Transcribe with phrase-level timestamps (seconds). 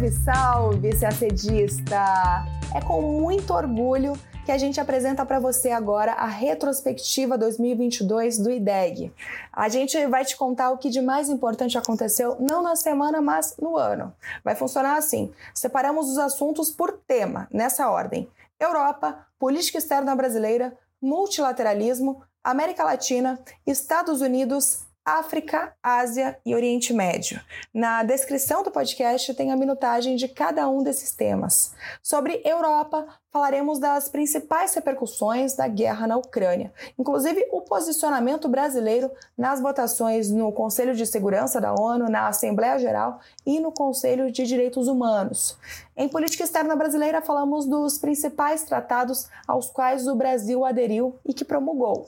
[0.00, 2.46] Salve, salve, CACDista!
[2.74, 4.14] É com muito orgulho
[4.46, 9.12] que a gente apresenta para você agora a retrospectiva 2022 do IDEG.
[9.52, 13.56] A gente vai te contar o que de mais importante aconteceu, não na semana, mas
[13.60, 14.10] no ano.
[14.42, 18.26] Vai funcionar assim: separamos os assuntos por tema, nessa ordem:
[18.58, 24.86] Europa, política externa brasileira, multilateralismo, América Latina, Estados Unidos,
[25.18, 27.40] África, Ásia e Oriente Médio.
[27.74, 31.74] Na descrição do podcast tem a minutagem de cada um desses temas.
[32.02, 39.60] Sobre Europa, falaremos das principais repercussões da guerra na Ucrânia, inclusive o posicionamento brasileiro nas
[39.60, 44.88] votações no Conselho de Segurança da ONU, na Assembleia Geral e no Conselho de Direitos
[44.88, 45.56] Humanos.
[45.96, 51.44] Em política externa brasileira, falamos dos principais tratados aos quais o Brasil aderiu e que
[51.44, 52.06] promulgou.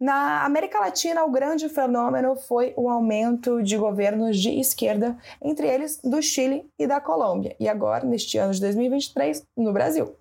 [0.00, 6.00] Na América Latina, o grande fenômeno foi o aumento de governos de esquerda, entre eles
[6.02, 10.12] do Chile e da Colômbia, e agora, neste ano de 2023, no Brasil.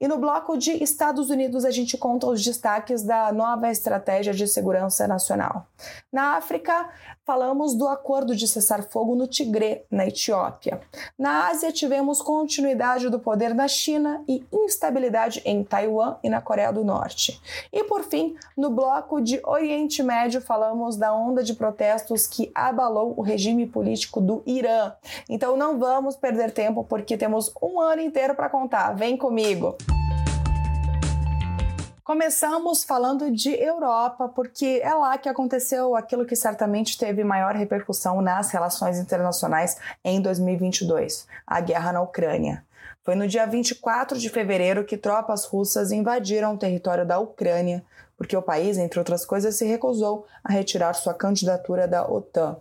[0.00, 4.46] E no bloco de Estados Unidos, a gente conta os destaques da nova estratégia de
[4.46, 5.66] segurança nacional.
[6.12, 6.88] Na África,
[7.30, 10.80] falamos do acordo de cessar-fogo no Tigré, na Etiópia.
[11.16, 16.72] Na Ásia, tivemos continuidade do poder na China e instabilidade em Taiwan e na Coreia
[16.72, 17.40] do Norte.
[17.72, 23.14] E por fim, no bloco de Oriente Médio, falamos da onda de protestos que abalou
[23.16, 24.92] o regime político do Irã.
[25.28, 28.92] Então não vamos perder tempo porque temos um ano inteiro para contar.
[28.96, 29.76] Vem comigo!
[32.10, 38.20] Começamos falando de Europa, porque é lá que aconteceu aquilo que certamente teve maior repercussão
[38.20, 42.64] nas relações internacionais em 2022, a guerra na Ucrânia.
[43.04, 47.80] Foi no dia 24 de fevereiro que tropas russas invadiram o território da Ucrânia,
[48.16, 52.56] porque o país, entre outras coisas, se recusou a retirar sua candidatura da OTAN.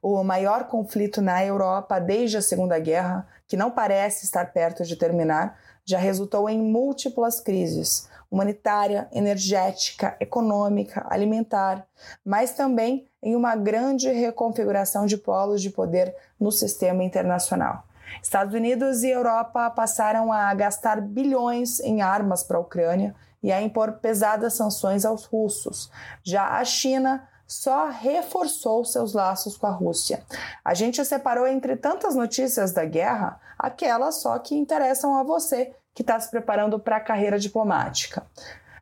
[0.00, 4.96] O maior conflito na Europa desde a Segunda Guerra, que não parece estar perto de
[4.96, 11.86] terminar, já resultou em múltiplas crises humanitária, energética, econômica, alimentar,
[12.24, 17.84] mas também em uma grande reconfiguração de polos de poder no sistema internacional.
[18.20, 23.62] Estados Unidos e Europa passaram a gastar bilhões em armas para a Ucrânia e a
[23.62, 25.88] impor pesadas sanções aos russos.
[26.24, 30.24] Já a China só reforçou seus laços com a Rússia.
[30.64, 36.02] A gente separou entre tantas notícias da guerra aquelas só que interessam a você que
[36.02, 38.26] está se preparando para a carreira diplomática.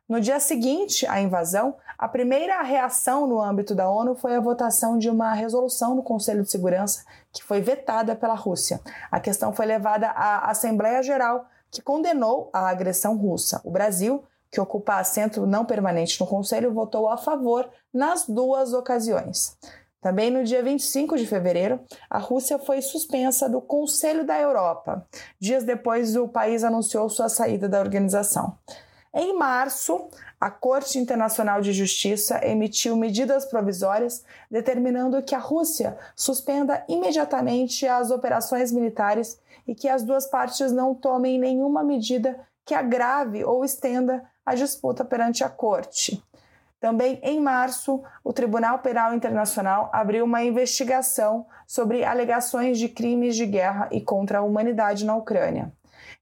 [0.09, 4.97] No dia seguinte à invasão, a primeira reação no âmbito da ONU foi a votação
[4.97, 8.81] de uma resolução no Conselho de Segurança que foi vetada pela Rússia.
[9.09, 13.61] A questão foi levada à Assembleia Geral, que condenou a agressão russa.
[13.63, 19.57] O Brasil que ocupa assento não permanente no Conselho, votou a favor nas duas ocasiões.
[20.03, 25.07] Também no dia 25 de fevereiro, a Rússia foi suspensa do Conselho da Europa.
[25.39, 28.57] Dias depois, o país anunciou sua saída da organização.
[29.13, 30.09] Em março,
[30.41, 38.11] a Corte Internacional de Justiça emitiu medidas provisórias determinando que a Rússia suspenda imediatamente as
[38.11, 44.21] operações militares e que as duas partes não tomem nenhuma medida que agrave ou estenda
[44.45, 46.21] a disputa perante a Corte.
[46.83, 53.45] Também em março, o Tribunal Penal Internacional abriu uma investigação sobre alegações de crimes de
[53.45, 55.71] guerra e contra a humanidade na Ucrânia.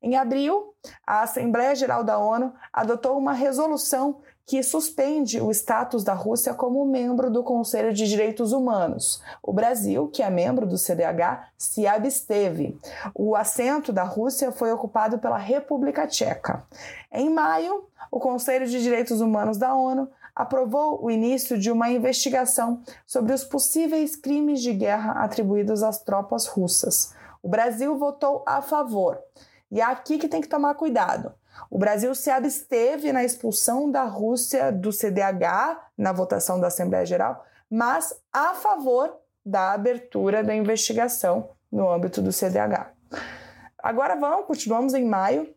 [0.03, 6.13] Em abril, a Assembleia Geral da ONU adotou uma resolução que suspende o status da
[6.13, 9.19] Rússia como membro do Conselho de Direitos Humanos.
[9.41, 12.77] O Brasil, que é membro do CDH, se absteve.
[13.15, 16.63] O assento da Rússia foi ocupado pela República Tcheca.
[17.11, 22.81] Em maio, o Conselho de Direitos Humanos da ONU aprovou o início de uma investigação
[23.05, 27.13] sobre os possíveis crimes de guerra atribuídos às tropas russas.
[27.41, 29.19] O Brasil votou a favor.
[29.71, 31.33] E é aqui que tem que tomar cuidado.
[31.69, 37.45] O Brasil se absteve na expulsão da Rússia do CDH na votação da Assembleia Geral,
[37.69, 42.91] mas a favor da abertura da investigação no âmbito do CDH.
[43.77, 45.53] Agora vamos, continuamos em maio.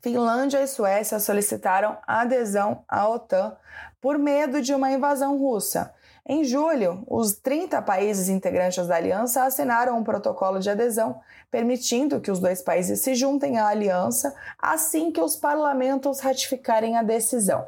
[0.00, 3.56] Finlândia e Suécia solicitaram adesão à OTAN
[4.00, 5.92] por medo de uma invasão russa.
[6.26, 11.20] Em julho, os 30 países integrantes da aliança assinaram um protocolo de adesão,
[11.50, 17.02] permitindo que os dois países se juntem à aliança assim que os parlamentos ratificarem a
[17.02, 17.66] decisão.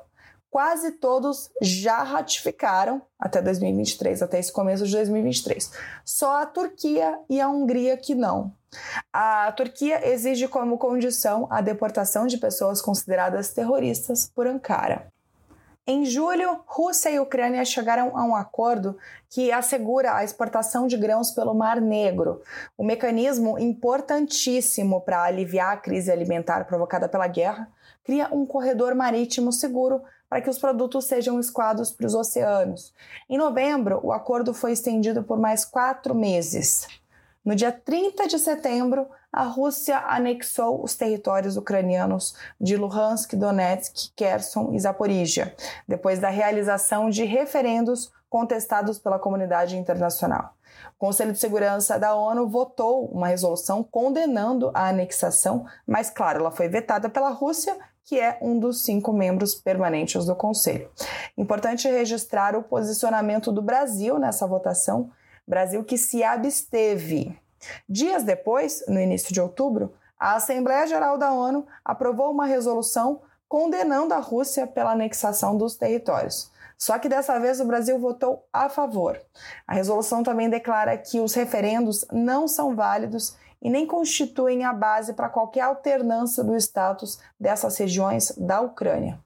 [0.51, 5.73] Quase todos já ratificaram até 2023, até esse começo de 2023.
[6.05, 8.53] Só a Turquia e a Hungria que não.
[9.13, 15.13] A Turquia exige como condição a deportação de pessoas consideradas terroristas por Ankara.
[15.85, 18.97] Em julho, Rússia e Ucrânia chegaram a um acordo
[19.29, 22.41] que assegura a exportação de grãos pelo Mar Negro,
[22.79, 27.69] um mecanismo importantíssimo para aliviar a crise alimentar provocada pela guerra,
[28.05, 32.95] cria um corredor marítimo seguro para que os produtos sejam escoados para os oceanos.
[33.29, 36.87] Em novembro, o acordo foi estendido por mais quatro meses.
[37.45, 44.73] No dia 30 de setembro, a Rússia anexou os territórios ucranianos de Luhansk, Donetsk, Kherson
[44.73, 45.53] e Zaporizhia,
[45.89, 50.55] depois da realização de referendos contestados pela comunidade internacional.
[50.97, 56.53] O Conselho de Segurança da ONU votou uma resolução condenando a anexação, mas, claro, ela
[56.53, 60.89] foi vetada pela Rússia, que é um dos cinco membros permanentes do Conselho.
[61.37, 65.11] Importante registrar o posicionamento do Brasil nessa votação,
[65.47, 67.39] Brasil que se absteve.
[67.89, 74.15] Dias depois, no início de outubro, a Assembleia Geral da ONU aprovou uma resolução condenando
[74.15, 76.51] a Rússia pela anexação dos territórios.
[76.79, 79.21] Só que dessa vez o Brasil votou a favor.
[79.67, 85.13] A resolução também declara que os referendos não são válidos e nem constituem a base
[85.13, 89.21] para qualquer alternância do status dessas regiões da Ucrânia.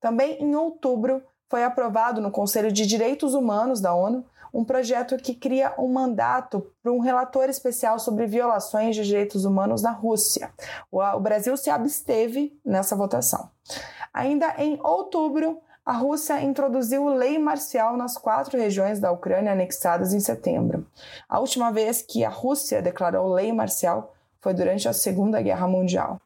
[0.00, 4.24] Também em outubro foi aprovado no Conselho de Direitos Humanos da ONU
[4.56, 9.82] um projeto que cria um mandato para um relator especial sobre violações de direitos humanos
[9.82, 10.50] na Rússia.
[10.90, 13.50] O Brasil se absteve nessa votação.
[14.14, 20.20] Ainda em outubro, a Rússia introduziu lei marcial nas quatro regiões da Ucrânia anexadas em
[20.20, 20.86] setembro.
[21.28, 26.18] A última vez que a Rússia declarou lei marcial foi durante a Segunda Guerra Mundial.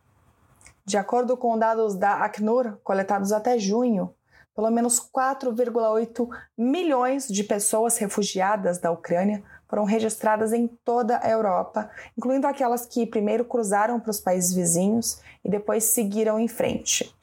[0.85, 4.15] De acordo com dados da Acnur, coletados até junho,
[4.61, 11.91] pelo menos 4,8 milhões de pessoas refugiadas da Ucrânia foram registradas em toda a Europa,
[12.15, 17.17] incluindo aquelas que primeiro cruzaram para os países vizinhos e depois seguiram em frente.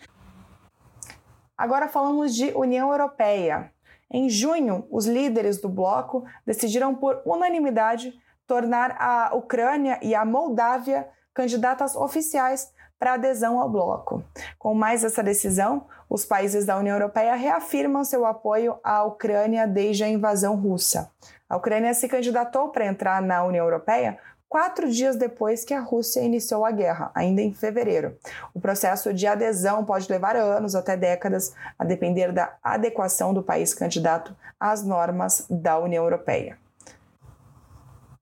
[1.56, 3.72] Agora falamos de União Europeia.
[4.10, 8.16] Em junho, os líderes do bloco decidiram por unanimidade
[8.48, 14.24] tornar a Ucrânia e a Moldávia candidatas oficiais para adesão ao bloco.
[14.58, 20.04] Com mais essa decisão, os países da União Europeia reafirmam seu apoio à Ucrânia desde
[20.04, 21.12] a invasão russa.
[21.50, 24.18] A Ucrânia se candidatou para entrar na União Europeia
[24.50, 28.18] quatro dias depois que a Rússia iniciou a guerra, ainda em fevereiro.
[28.54, 33.74] O processo de adesão pode levar anos até décadas, a depender da adequação do país
[33.74, 36.58] candidato às normas da União Europeia.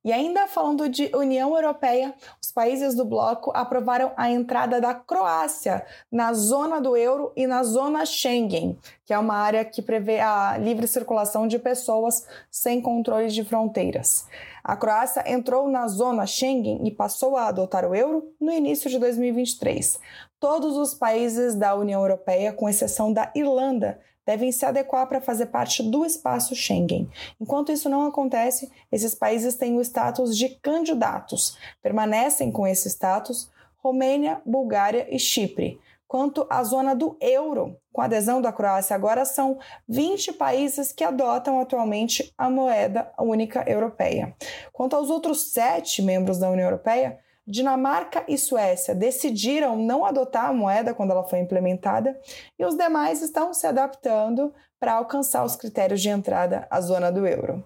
[0.04, 2.14] E ainda falando de União Europeia,
[2.56, 8.06] países do bloco aprovaram a entrada da Croácia na zona do euro e na zona
[8.06, 13.44] Schengen, que é uma área que prevê a livre circulação de pessoas sem controle de
[13.44, 14.26] fronteiras.
[14.64, 18.98] A Croácia entrou na zona Schengen e passou a adotar o euro no início de
[18.98, 20.00] 2023.
[20.40, 25.48] Todos os países da União Europeia, com exceção da Irlanda, devem se adequar para fazer
[25.48, 27.10] parte do espaço Schengen.
[27.40, 31.58] Enquanto isso não acontece, esses países têm o status de candidatos.
[31.82, 35.80] Permanecem com esse status Romênia, Bulgária e Chipre.
[36.08, 41.04] Quanto à zona do euro, com a adesão da Croácia, agora são 20 países que
[41.04, 44.36] adotam atualmente a moeda única europeia.
[44.72, 50.54] Quanto aos outros sete membros da União Europeia, Dinamarca e Suécia decidiram não adotar a
[50.54, 52.20] moeda quando ela foi implementada
[52.58, 57.28] e os demais estão se adaptando para alcançar os critérios de entrada à zona do
[57.28, 57.64] euro.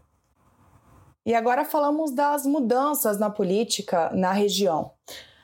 [1.25, 4.91] E agora falamos das mudanças na política na região.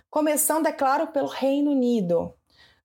[0.10, 2.34] Começando, é claro, pelo Reino Unido.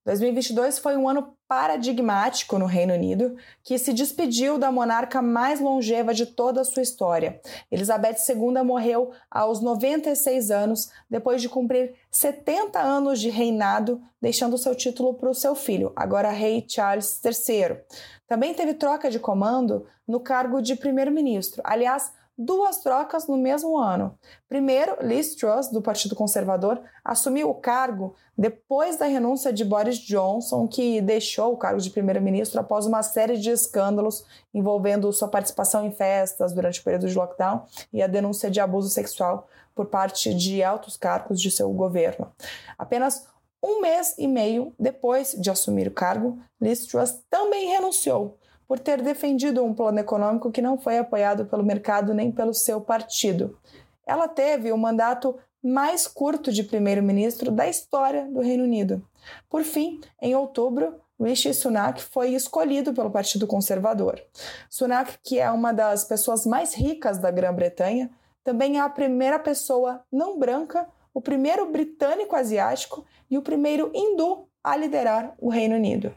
[0.04, 6.14] 2022 foi um ano paradigmático no Reino Unido, que se despediu da monarca mais longeva
[6.14, 7.40] de toda a sua história.
[7.70, 14.74] Elizabeth II morreu aos 96 anos, depois de cumprir 70 anos de reinado, deixando seu
[14.74, 17.80] título para o seu filho, agora rei Charles III.
[18.26, 21.60] Também teve troca de comando no cargo de primeiro-ministro.
[21.64, 24.18] Aliás, duas trocas no mesmo ano.
[24.48, 30.66] Primeiro, Liz Truss, do Partido Conservador, assumiu o cargo depois da renúncia de Boris Johnson,
[30.66, 35.92] que deixou o cargo de primeiro-ministro após uma série de escândalos envolvendo sua participação em
[35.92, 40.62] festas durante o período de lockdown e a denúncia de abuso sexual por parte de
[40.62, 42.32] altos cargos de seu governo.
[42.78, 43.26] Apenas
[43.62, 48.38] um mês e meio depois de assumir o cargo, Liz Truss também renunciou
[48.70, 52.80] por ter defendido um plano econômico que não foi apoiado pelo mercado nem pelo seu
[52.80, 53.58] partido.
[54.06, 59.04] Ela teve o mandato mais curto de primeiro-ministro da história do Reino Unido.
[59.48, 64.22] Por fim, em outubro, Rishi Sunak foi escolhido pelo Partido Conservador.
[64.70, 68.08] Sunak, que é uma das pessoas mais ricas da Grã-Bretanha,
[68.44, 74.46] também é a primeira pessoa não branca, o primeiro britânico asiático e o primeiro hindu
[74.62, 76.14] a liderar o Reino Unido.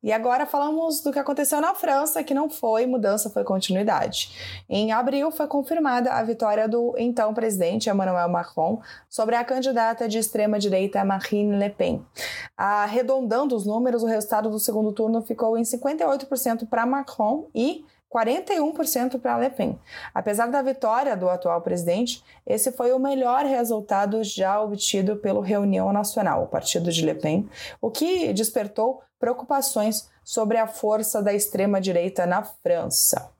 [0.00, 4.62] E agora falamos do que aconteceu na França, que não foi mudança, foi continuidade.
[4.68, 10.18] Em abril foi confirmada a vitória do então presidente Emmanuel Macron sobre a candidata de
[10.18, 12.06] extrema-direita Marine Le Pen.
[12.56, 19.20] Arredondando os números, o resultado do segundo turno ficou em 58% para Macron e 41%
[19.20, 19.78] para Le Pen.
[20.14, 25.92] Apesar da vitória do atual presidente, esse foi o melhor resultado já obtido pelo Reunião
[25.92, 27.48] Nacional, o partido de Le Pen,
[27.80, 33.30] o que despertou preocupações sobre a força da extrema-direita na França.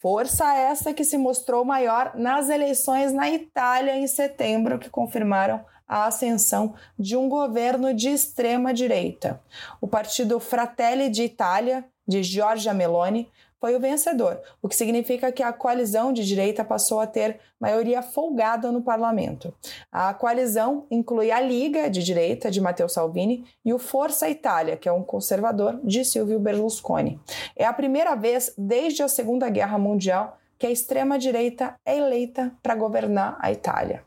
[0.00, 6.06] Força essa que se mostrou maior nas eleições na Itália em setembro, que confirmaram a
[6.06, 9.40] ascensão de um governo de extrema direita.
[9.80, 13.30] O partido Fratelli d'Italia, de Giorgia Meloni,
[13.64, 18.02] foi o vencedor, o que significa que a coalizão de direita passou a ter maioria
[18.02, 19.54] folgada no parlamento.
[19.90, 24.86] A coalizão inclui a Liga de Direita de Matteo Salvini e o Força Itália, que
[24.86, 27.18] é um conservador de Silvio Berlusconi.
[27.56, 32.74] É a primeira vez desde a Segunda Guerra Mundial que a extrema-direita é eleita para
[32.74, 34.04] governar a Itália.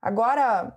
[0.00, 0.72] Agora,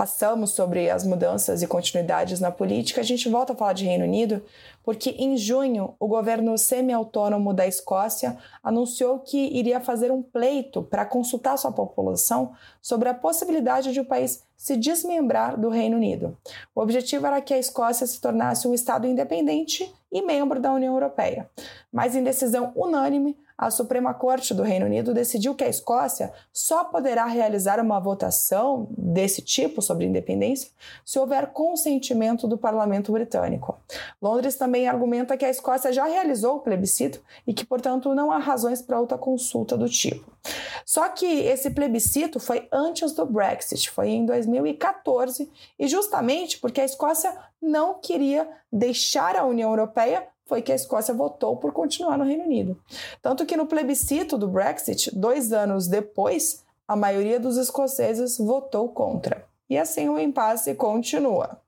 [0.00, 4.04] passamos sobre as mudanças e continuidades na política, a gente volta a falar de Reino
[4.04, 4.42] Unido,
[4.82, 11.04] porque em junho o governo semi-autônomo da Escócia anunciou que iria fazer um pleito para
[11.04, 16.36] consultar sua população sobre a possibilidade de o país se desmembrar do Reino Unido.
[16.74, 20.92] O objetivo era que a Escócia se tornasse um Estado independente e membro da União
[20.92, 21.48] Europeia.
[21.90, 26.82] Mas em decisão unânime, a Suprema Corte do Reino Unido decidiu que a Escócia só
[26.82, 30.70] poderá realizar uma votação desse tipo sobre independência
[31.04, 33.78] se houver consentimento do parlamento britânico.
[34.20, 38.38] Londres também argumenta que a Escócia já realizou o plebiscito e que, portanto, não há
[38.38, 40.32] razões para outra consulta do tipo.
[40.86, 46.84] Só que esse plebiscito foi antes do Brexit, foi em 2014, e justamente porque a
[46.86, 52.24] Escócia não queria deixar a União Europeia foi que a Escócia votou por continuar no
[52.24, 52.76] Reino Unido.
[53.22, 59.44] Tanto que no plebiscito do Brexit, dois anos depois, a maioria dos escoceses votou contra.
[59.68, 61.60] E assim o impasse continua.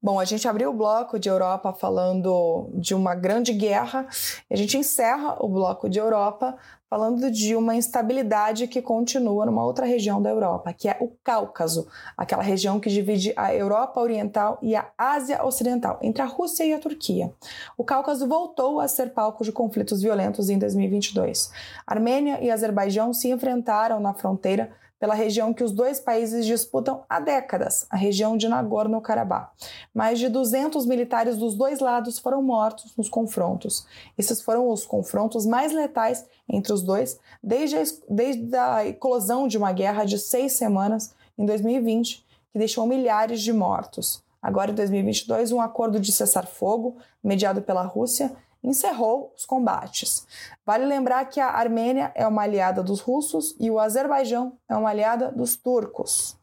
[0.00, 4.06] Bom, a gente abriu o bloco de Europa falando de uma grande guerra,
[4.48, 6.56] a gente encerra o bloco de Europa
[6.88, 11.88] falando de uma instabilidade que continua numa outra região da Europa, que é o Cáucaso,
[12.16, 16.72] aquela região que divide a Europa Oriental e a Ásia Ocidental, entre a Rússia e
[16.72, 17.32] a Turquia.
[17.76, 21.50] O Cáucaso voltou a ser palco de conflitos violentos em 2022.
[21.86, 27.20] Armênia e Azerbaijão se enfrentaram na fronteira pela região que os dois países disputam há
[27.20, 29.50] décadas, a região de Nagorno-Karabakh.
[29.94, 33.86] Mais de 200 militares dos dois lados foram mortos nos confrontos.
[34.16, 39.58] Esses foram os confrontos mais letais entre os dois desde a, desde a eclosão de
[39.58, 44.24] uma guerra de seis semanas em 2020, que deixou milhares de mortos.
[44.40, 48.32] Agora, em 2022, um acordo de cessar-fogo, mediado pela Rússia,
[48.62, 50.26] encerrou os combates.
[50.64, 54.90] Vale lembrar que a Armênia é uma aliada dos russos e o Azerbaijão é uma
[54.90, 56.36] aliada dos turcos.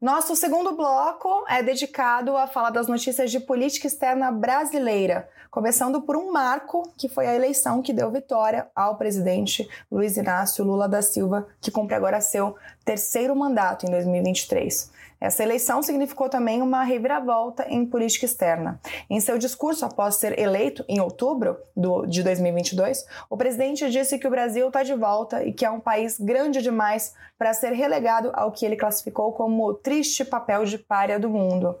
[0.00, 6.16] Nosso segundo bloco é dedicado a falar das notícias de política externa brasileira, começando por
[6.16, 11.02] um marco que foi a eleição que deu vitória ao presidente Luiz Inácio Lula da
[11.02, 12.54] Silva, que cumpre agora seu
[12.84, 14.97] terceiro mandato em 2023.
[15.20, 18.80] Essa eleição significou também uma reviravolta em política externa.
[19.10, 21.56] Em seu discurso após ser eleito em outubro
[22.06, 25.80] de 2022, o presidente disse que o Brasil está de volta e que é um
[25.80, 30.76] país grande demais para ser relegado ao que ele classificou como o triste papel de
[30.76, 31.76] párea do mundo.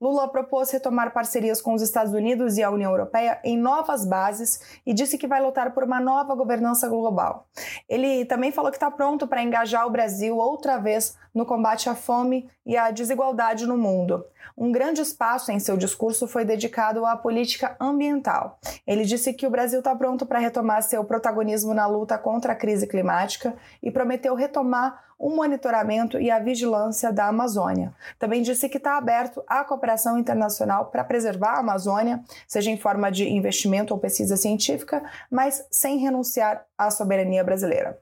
[0.00, 4.60] Lula propôs retomar parcerias com os Estados Unidos e a União Europeia em novas bases
[4.84, 7.46] e disse que vai lutar por uma nova governança global.
[7.88, 11.94] Ele também falou que está pronto para engajar o Brasil outra vez no combate à
[11.94, 14.24] fome e à desigualdade no mundo.
[14.56, 18.58] Um grande espaço em seu discurso foi dedicado à política ambiental.
[18.86, 22.56] Ele disse que o Brasil está pronto para retomar seu protagonismo na luta contra a
[22.56, 27.92] crise climática e prometeu retomar o monitoramento e a vigilância da Amazônia.
[28.18, 33.10] Também disse que está aberto à cooperação internacional para preservar a Amazônia, seja em forma
[33.10, 37.98] de investimento ou pesquisa científica, mas sem renunciar à soberania brasileira.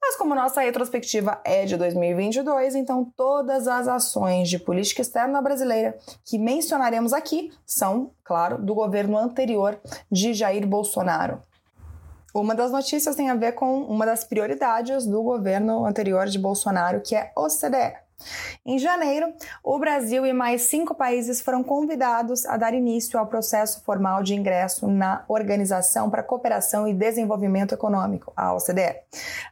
[0.00, 5.96] Mas como nossa retrospectiva é de 2022, então todas as ações de política externa brasileira
[6.24, 11.42] que mencionaremos aqui são, claro, do governo anterior de Jair Bolsonaro.
[12.34, 17.00] Uma das notícias tem a ver com uma das prioridades do governo anterior de Bolsonaro,
[17.00, 18.05] que é OCDE,
[18.64, 19.32] Em janeiro,
[19.62, 24.34] o Brasil e mais cinco países foram convidados a dar início ao processo formal de
[24.34, 28.96] ingresso na Organização para Cooperação e Desenvolvimento Econômico, a OCDE.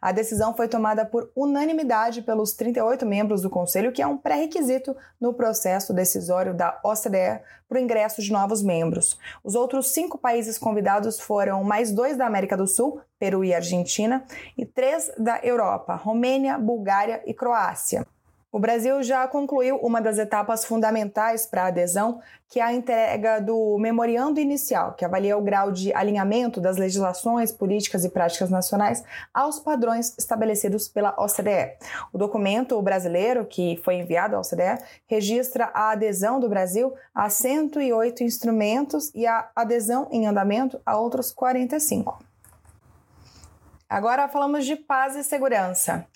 [0.01, 4.97] A decisão foi tomada por unanimidade pelos 38 membros do Conselho, que é um pré-requisito
[5.21, 9.19] no processo decisório da OCDE para o ingresso de novos membros.
[9.45, 14.25] Os outros cinco países convidados foram mais dois da América do Sul, Peru e Argentina,
[14.59, 18.07] e três da Europa, Romênia, Bulgária e Croácia.
[18.55, 23.41] O Brasil já concluiu uma das etapas fundamentais para a adesão, que é a entrega
[23.41, 29.03] do memoriando inicial, que avalia o grau de alinhamento das legislações, políticas e práticas nacionais
[29.35, 31.73] aos padrões estabelecidos pela OCDE.
[32.13, 38.23] O documento brasileiro, que foi enviado à OCDE, registra a adesão do Brasil a 108
[38.23, 42.23] instrumentos e a adesão em andamento a outros 45.
[43.91, 46.07] Agora falamos de paz e segurança.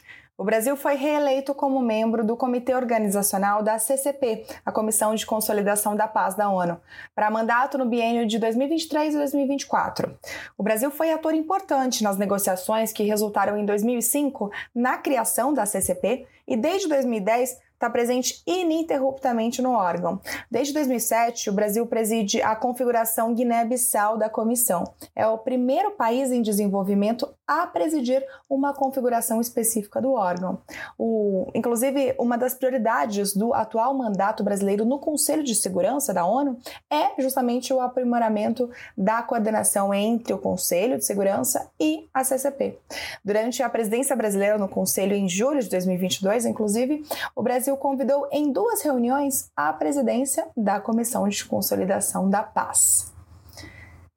[0.40, 5.96] O Brasil foi reeleito como membro do Comitê Organizacional da CCP, a Comissão de Consolidação
[5.96, 6.80] da Paz da ONU,
[7.12, 10.16] para mandato no biênio de 2023 e 2024.
[10.56, 16.24] O Brasil foi ator importante nas negociações que resultaram em 2005 na criação da CCP
[16.46, 20.20] e desde 2010 está presente ininterruptamente no órgão.
[20.50, 24.82] Desde 2007, o Brasil preside a configuração Guiné-Bissau da comissão.
[25.14, 30.58] É o primeiro país em desenvolvimento a presidir uma configuração específica do órgão.
[30.98, 36.58] O, inclusive, uma das prioridades do atual mandato brasileiro no Conselho de Segurança da ONU
[36.90, 42.78] é justamente o aprimoramento da coordenação entre o Conselho de Segurança e a CCP.
[43.24, 47.04] Durante a presidência brasileira no Conselho em julho de 2022, inclusive,
[47.36, 53.12] o Brasil Brasil convidou em duas reuniões a presidência da Comissão de Consolidação da Paz.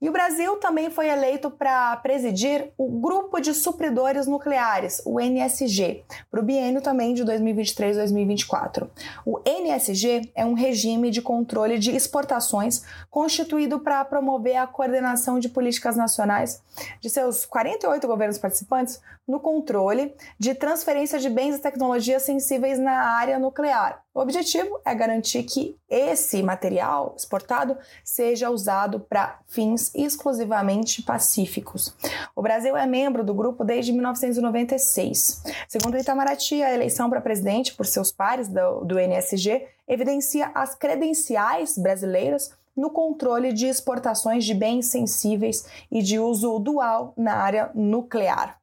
[0.01, 6.03] E o Brasil também foi eleito para presidir o Grupo de Supridores Nucleares, o NSG,
[6.31, 8.89] para o biênio também de 2023-2024.
[9.23, 15.49] O NSG é um regime de controle de exportações constituído para promover a coordenação de
[15.49, 16.63] políticas nacionais
[16.99, 18.99] de seus 48 governos participantes
[19.31, 24.93] no controle de transferência de bens e tecnologias sensíveis na área nuclear, o objetivo é
[24.93, 31.95] garantir que esse material exportado seja usado para fins exclusivamente pacíficos.
[32.35, 35.43] O Brasil é membro do grupo desde 1996.
[35.69, 41.77] Segundo Itamaraty, a eleição para presidente por seus pares do, do NSG evidencia as credenciais
[41.77, 48.60] brasileiras no controle de exportações de bens sensíveis e de uso dual na área nuclear.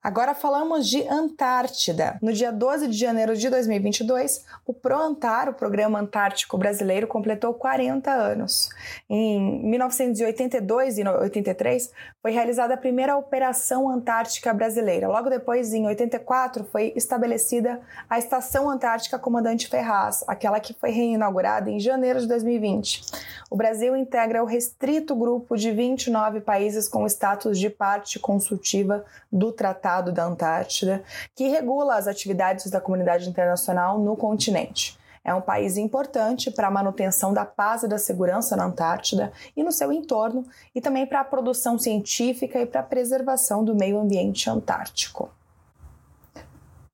[0.00, 2.18] Agora falamos de Antártida.
[2.22, 8.08] No dia 12 de janeiro de 2022, o ProAntar, o Programa Antártico Brasileiro, completou 40
[8.08, 8.68] anos.
[9.10, 15.08] Em 1982 e 83, foi realizada a primeira Operação Antártica Brasileira.
[15.08, 21.70] Logo depois, em 84, foi estabelecida a Estação Antártica Comandante Ferraz, aquela que foi reinaugurada
[21.70, 23.02] em janeiro de 2020.
[23.50, 29.50] O Brasil integra o restrito grupo de 29 países com status de parte consultiva do
[29.50, 31.02] Tratado Tratado da Antártida,
[31.34, 34.98] que regula as atividades da comunidade internacional no continente.
[35.24, 39.64] É um país importante para a manutenção da paz e da segurança na Antártida e
[39.64, 43.98] no seu entorno, e também para a produção científica e para a preservação do meio
[43.98, 45.30] ambiente antártico.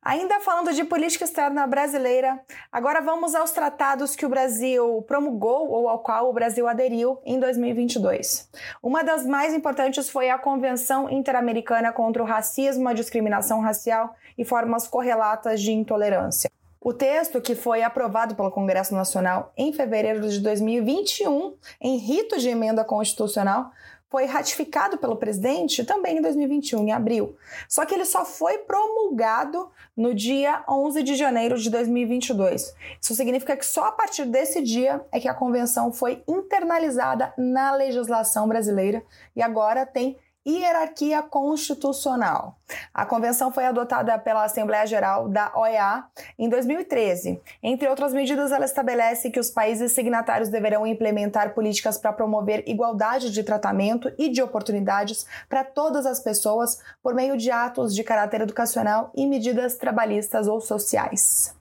[0.05, 2.39] Ainda falando de política externa brasileira,
[2.71, 7.41] agora vamos aos tratados que o Brasil promulgou ou ao qual o Brasil aderiu em
[7.41, 8.51] 2022.
[8.83, 14.45] Uma das mais importantes foi a Convenção Interamericana contra o Racismo, a Discriminação Racial e
[14.45, 16.51] Formas Correlatas de Intolerância.
[16.79, 22.51] O texto, que foi aprovado pelo Congresso Nacional em fevereiro de 2021, em rito de
[22.51, 23.71] emenda constitucional,
[24.11, 27.37] foi ratificado pelo presidente também em 2021, em abril.
[27.69, 32.75] Só que ele só foi promulgado no dia 11 de janeiro de 2022.
[33.01, 37.75] Isso significa que só a partir desse dia é que a convenção foi internalizada na
[37.75, 39.03] legislação brasileira
[39.35, 42.59] e agora tem hierarquia constitucional.
[42.93, 46.05] A convenção foi adotada pela Assembleia Geral da OEA
[46.39, 47.41] em 2013.
[47.63, 53.31] Entre outras medidas, ela estabelece que os países signatários deverão implementar políticas para promover igualdade
[53.31, 58.43] de tratamento e de oportunidades para todas as pessoas por meio de atos de caráter
[58.43, 61.55] educacional e medidas trabalhistas ou sociais.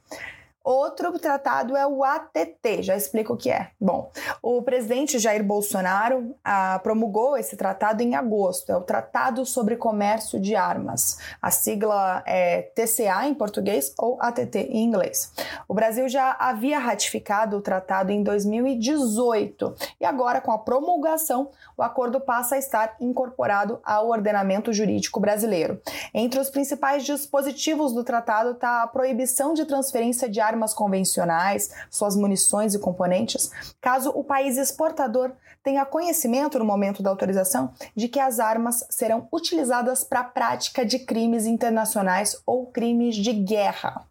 [0.63, 3.71] Outro tratado é o ATT, já explico o que é.
[3.81, 4.09] Bom,
[4.41, 10.39] o presidente Jair Bolsonaro ah, promulgou esse tratado em agosto, é o Tratado sobre Comércio
[10.39, 11.17] de Armas.
[11.41, 15.33] A sigla é TCA em português ou ATT em inglês.
[15.67, 21.83] O Brasil já havia ratificado o tratado em 2018 e agora, com a promulgação, o
[21.83, 25.81] acordo passa a estar incorporado ao ordenamento jurídico brasileiro.
[26.13, 31.71] Entre os principais dispositivos do tratado está a proibição de transferência de armas armas convencionais,
[31.89, 35.31] suas munições e componentes, caso o país exportador
[35.63, 40.85] tenha conhecimento no momento da autorização de que as armas serão utilizadas para a prática
[40.85, 44.05] de crimes internacionais ou crimes de guerra.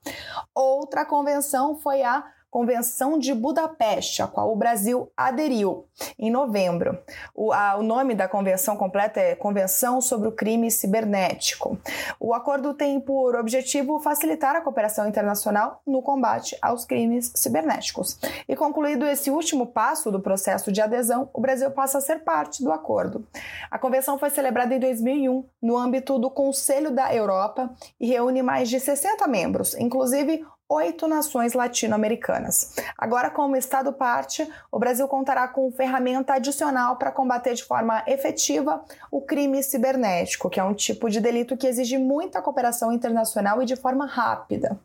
[0.54, 5.86] Outra convenção foi a Convenção de Budapeste, a qual o Brasil aderiu
[6.18, 6.98] em novembro.
[7.34, 11.78] O, a, o, nome da convenção completa é Convenção sobre o Crime Cibernético.
[12.20, 18.20] O acordo tem por objetivo facilitar a cooperação internacional no combate aos crimes cibernéticos.
[18.46, 22.62] E concluído esse último passo do processo de adesão, o Brasil passa a ser parte
[22.62, 23.26] do acordo.
[23.70, 28.68] A convenção foi celebrada em 2001 no âmbito do Conselho da Europa e reúne mais
[28.68, 32.74] de 60 membros, inclusive oito nações latino-americanas.
[32.96, 38.82] Agora, como Estado parte, o Brasil contará com ferramenta adicional para combater de forma efetiva
[39.10, 43.66] o crime cibernético, que é um tipo de delito que exige muita cooperação internacional e
[43.66, 44.78] de forma rápida.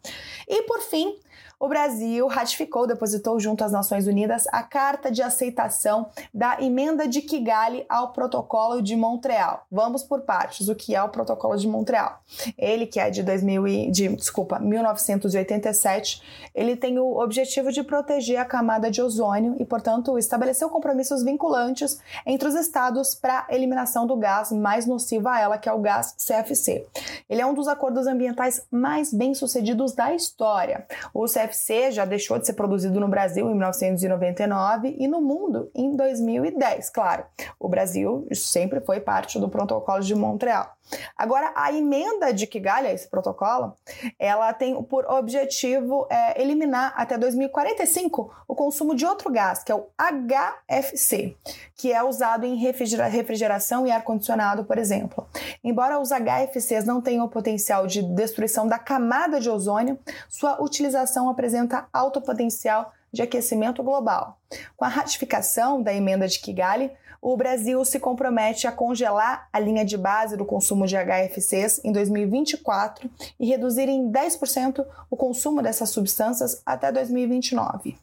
[0.48, 1.18] E, por fim,
[1.60, 7.22] o Brasil ratificou, depositou junto às Nações Unidas a carta de aceitação da emenda de
[7.22, 9.66] Kigali ao Protocolo de Montreal.
[9.72, 10.70] Vamos por partes.
[10.70, 12.22] O que é o Protocolo de Montreal?
[12.58, 16.22] Ele que é de 2000 e, de, desculpa, 1987,
[16.54, 22.00] ele tem o objetivo de proteger a camada de ozônio e, portanto, estabeleceu compromissos vinculantes
[22.26, 25.80] entre os estados para a eliminação do gás mais nocivo a ela, que é o
[25.80, 26.86] gás CFC.
[27.28, 30.86] Ele é um dos acordos ambientais mais bem-sucedidos da história.
[31.14, 35.72] O CFC CFC já deixou de ser produzido no Brasil em 1999 e no mundo
[35.74, 36.90] em 2010.
[36.90, 37.26] Claro,
[37.60, 40.78] o Brasil sempre foi parte do Protocolo de Montreal.
[41.18, 43.74] Agora, a emenda de Kigali, esse protocolo,
[44.18, 49.76] ela tem por objetivo é, eliminar até 2045 o consumo de outro gás, que é
[49.76, 51.36] o HFC,
[51.76, 55.28] que é usado em refrigeração e ar-condicionado, por exemplo.
[55.64, 61.28] Embora os HFCs não tenham o potencial de destruição da camada de ozônio, sua utilização
[61.38, 64.40] apresenta alto potencial de aquecimento global.
[64.76, 69.86] Com a ratificação da emenda de Kigali, o Brasil se compromete a congelar a linha
[69.86, 75.90] de base do consumo de HFCs em 2024 e reduzir em 10% o consumo dessas
[75.90, 77.98] substâncias até 2029.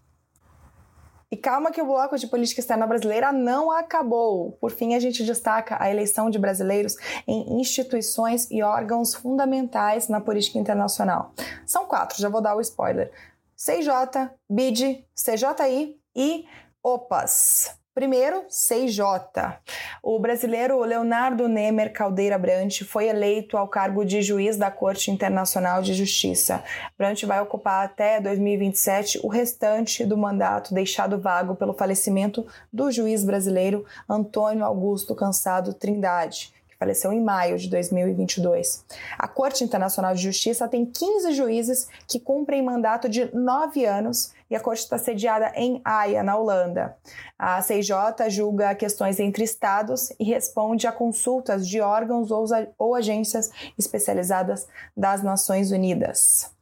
[1.34, 4.52] E calma que o bloco de política externa brasileira não acabou.
[4.60, 6.94] Por fim, a gente destaca a eleição de brasileiros
[7.26, 11.34] em instituições e órgãos fundamentais na política internacional.
[11.66, 13.10] São quatro, já vou dar o spoiler.
[13.56, 16.46] CJ, BID, CJI e
[16.80, 17.83] OPAS.
[17.94, 19.60] Primeiro, CJ.
[20.02, 25.80] O brasileiro Leonardo Nemer Caldeira Brant foi eleito ao cargo de juiz da Corte Internacional
[25.80, 26.64] de Justiça.
[26.98, 33.22] Brant vai ocupar até 2027 o restante do mandato deixado vago pelo falecimento do juiz
[33.22, 38.84] brasileiro Antônio Augusto Cansado Trindade faleceu em maio de 2022.
[39.18, 44.56] A Corte Internacional de Justiça tem 15 juízes que cumprem mandato de nove anos e
[44.56, 46.96] a corte está sediada em Haia, na Holanda.
[47.38, 47.92] A CIJ
[48.28, 52.30] julga questões entre estados e responde a consultas de órgãos
[52.78, 56.54] ou agências especializadas das Nações Unidas.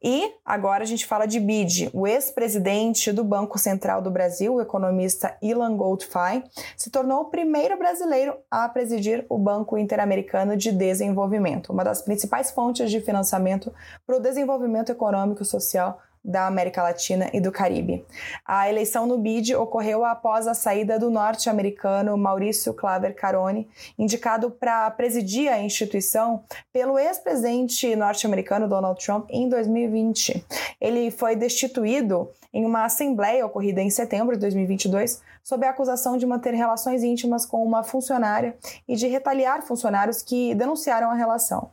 [0.00, 1.90] E agora a gente fala de BID.
[1.92, 6.44] O ex-presidente do Banco Central do Brasil, o economista Ilan Goldfein,
[6.76, 12.52] se tornou o primeiro brasileiro a presidir o Banco Interamericano de Desenvolvimento, uma das principais
[12.52, 13.74] fontes de financiamento
[14.06, 18.04] para o desenvolvimento econômico e social da América Latina e do Caribe.
[18.44, 24.90] A eleição no BID ocorreu após a saída do norte-americano Maurício Claver Carone, indicado para
[24.90, 30.44] presidir a instituição pelo ex-presidente norte-americano Donald Trump em 2020.
[30.80, 36.26] Ele foi destituído em uma assembleia ocorrida em setembro de 2022 sob a acusação de
[36.26, 38.56] manter relações íntimas com uma funcionária
[38.88, 41.70] e de retaliar funcionários que denunciaram a relação.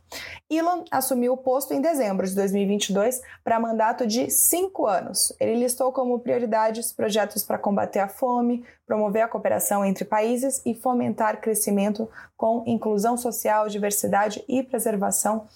[0.47, 5.33] Elon assumiu o posto em dezembro de 2022 para mandato de cinco anos.
[5.39, 10.75] Ele listou como prioridades projetos para combater a fome, promover a cooperação entre países e
[10.75, 15.47] fomentar crescimento com inclusão social, diversidade e preservação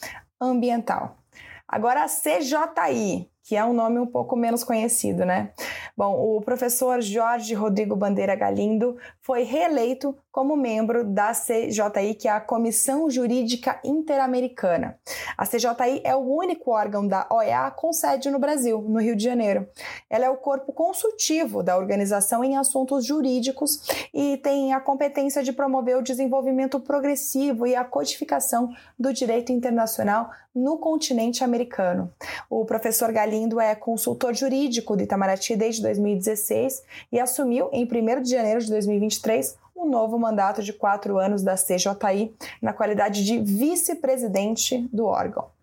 [0.42, 1.20] ambiental.
[1.68, 5.52] Agora a CJI, que é um nome um pouco menos conhecido, né?
[5.98, 12.32] Bom, o professor Jorge Rodrigo Bandeira Galindo foi reeleito como membro da CJI, que é
[12.32, 14.98] a Comissão Jurídica Interamericana.
[15.38, 19.24] A CJI é o único órgão da OEA com sede no Brasil, no Rio de
[19.24, 19.68] Janeiro.
[20.10, 23.82] Ela é o corpo consultivo da organização em assuntos jurídicos
[24.14, 30.30] e tem a competência de promover o desenvolvimento progressivo e a codificação do direito internacional
[30.54, 32.12] no continente americano.
[32.50, 33.29] O professor Galindo
[33.60, 39.58] é consultor jurídico do Itamaraty desde 2016 e assumiu em 1 de janeiro de 2023
[39.76, 45.59] um novo mandato de quatro anos da CJI na qualidade de vice-presidente do órgão.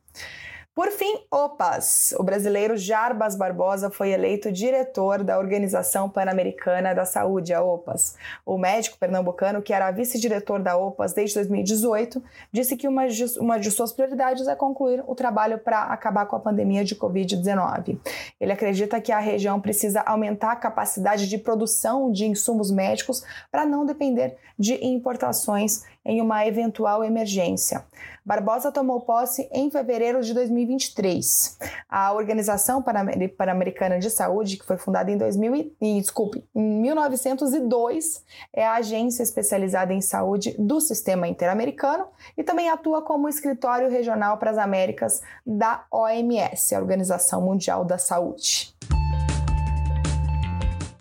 [0.77, 2.15] Por fim, OPAS.
[2.19, 8.15] O brasileiro Jarbas Barbosa foi eleito diretor da Organização Pan-Americana da Saúde, a OPAS.
[8.45, 13.59] O médico pernambucano, que era vice-diretor da OPAS desde 2018, disse que uma de, uma
[13.59, 17.99] de suas prioridades é concluir o trabalho para acabar com a pandemia de Covid-19.
[18.39, 23.65] Ele acredita que a região precisa aumentar a capacidade de produção de insumos médicos para
[23.65, 27.85] não depender de importações em uma eventual emergência.
[28.25, 31.59] Barbosa tomou posse em fevereiro de 2023.
[31.89, 38.67] A Organização Pan-Americana de Saúde, que foi fundada em 2000 e, desculpe, em 1902, é
[38.67, 44.51] a agência especializada em saúde do sistema interamericano e também atua como escritório regional para
[44.51, 48.76] as Américas da OMS, a Organização Mundial da Saúde.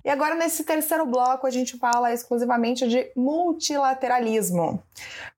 [0.05, 4.83] E agora, nesse terceiro bloco, a gente fala exclusivamente de multilateralismo.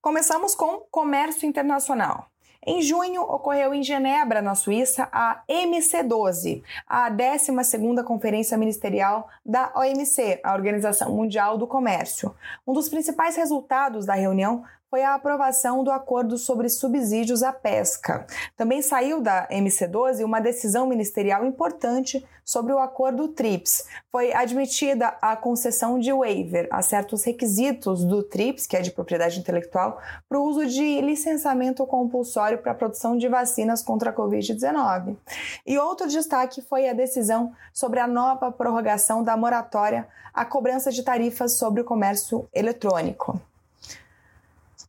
[0.02, 2.28] Começamos com comércio internacional.
[2.66, 10.42] Em junho, ocorreu em Genebra, na Suíça, a MC12, a 12ª Conferência Ministerial da OMC,
[10.44, 12.36] a Organização Mundial do Comércio.
[12.68, 18.26] Um dos principais resultados da reunião foi a aprovação do acordo sobre subsídios à pesca.
[18.56, 23.86] Também saiu da MC12 uma decisão ministerial importante sobre o acordo TRIPS.
[24.10, 29.38] Foi admitida a concessão de waiver a certos requisitos do TRIPS, que é de propriedade
[29.40, 35.18] intelectual, para o uso de licenciamento compulsório para a produção de vacinas contra a Covid-19.
[35.66, 41.04] E outro destaque foi a decisão sobre a nova prorrogação da moratória à cobrança de
[41.04, 43.38] tarifas sobre o comércio eletrônico.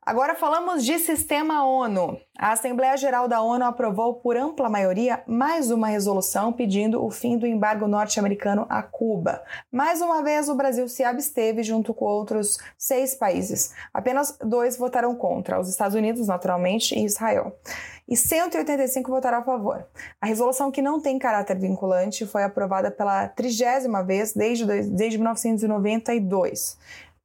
[0.09, 2.19] Agora falamos de sistema ONU.
[2.39, 7.37] A Assembleia Geral da ONU aprovou por ampla maioria mais uma resolução pedindo o fim
[7.37, 9.43] do embargo norte-americano a Cuba.
[9.71, 13.75] Mais uma vez, o Brasil se absteve junto com outros seis países.
[13.93, 17.55] Apenas dois votaram contra: os Estados Unidos, naturalmente, e Israel.
[18.09, 19.87] E 185 votaram a favor.
[20.19, 26.79] A resolução, que não tem caráter vinculante, foi aprovada pela trigésima vez desde, desde 1992.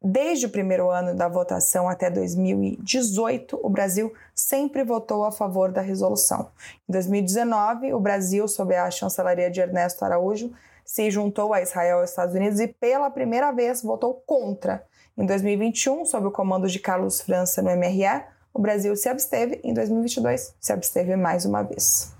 [0.05, 5.79] Desde o primeiro ano da votação até 2018, o Brasil sempre votou a favor da
[5.79, 6.49] resolução.
[6.89, 10.51] Em 2019, o Brasil, sob a chancelaria de Ernesto Araújo,
[10.83, 14.83] se juntou a Israel e Estados Unidos e pela primeira vez votou contra.
[15.17, 19.61] Em 2021, sob o comando de Carlos França no MRE, o Brasil se absteve.
[19.63, 22.11] Em 2022, se absteve mais uma vez.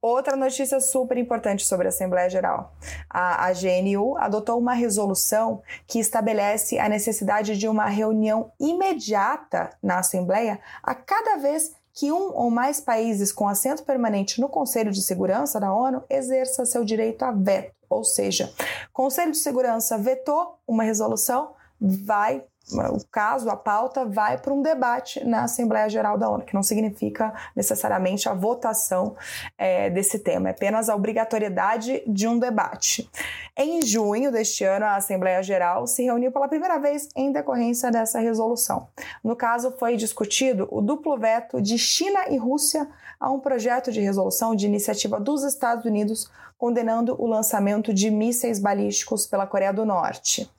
[0.00, 2.72] Outra notícia super importante sobre a Assembleia Geral.
[3.10, 9.98] A, a GNU adotou uma resolução que estabelece a necessidade de uma reunião imediata na
[9.98, 15.02] Assembleia a cada vez que um ou mais países com assento permanente no Conselho de
[15.02, 17.74] Segurança da ONU exerça seu direito a veto.
[17.90, 18.52] Ou seja,
[18.92, 25.24] Conselho de Segurança vetou uma resolução, vai o caso, a pauta, vai para um debate
[25.24, 29.16] na Assembleia Geral da ONU, que não significa necessariamente a votação
[29.56, 33.10] é, desse tema, é apenas a obrigatoriedade de um debate.
[33.56, 38.20] Em junho deste ano, a Assembleia Geral se reuniu pela primeira vez em decorrência dessa
[38.20, 38.88] resolução.
[39.22, 44.00] No caso, foi discutido o duplo veto de China e Rússia a um projeto de
[44.00, 49.86] resolução de iniciativa dos Estados Unidos condenando o lançamento de mísseis balísticos pela Coreia do
[49.86, 50.50] Norte.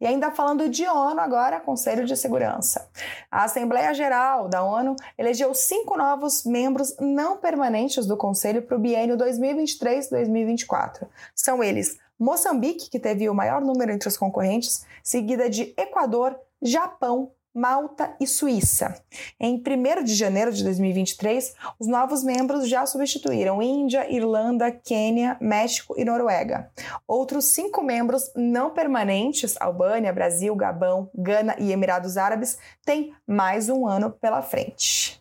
[0.00, 2.88] E ainda falando de ONU, agora, Conselho de Segurança.
[3.30, 8.80] A Assembleia Geral da ONU elegeu cinco novos membros não permanentes do Conselho para o
[8.80, 11.06] biênio 2023-2024.
[11.34, 17.32] São eles Moçambique, que teve o maior número entre os concorrentes, seguida de Equador, Japão,
[17.54, 18.94] Malta e Suíça.
[19.38, 25.94] Em 1 de janeiro de 2023, os novos membros já substituíram Índia, Irlanda, Quênia, México
[25.98, 26.70] e Noruega.
[27.06, 33.86] Outros cinco membros não permanentes, Albânia, Brasil, Gabão, Gana e Emirados Árabes, têm mais um
[33.86, 35.19] ano pela frente.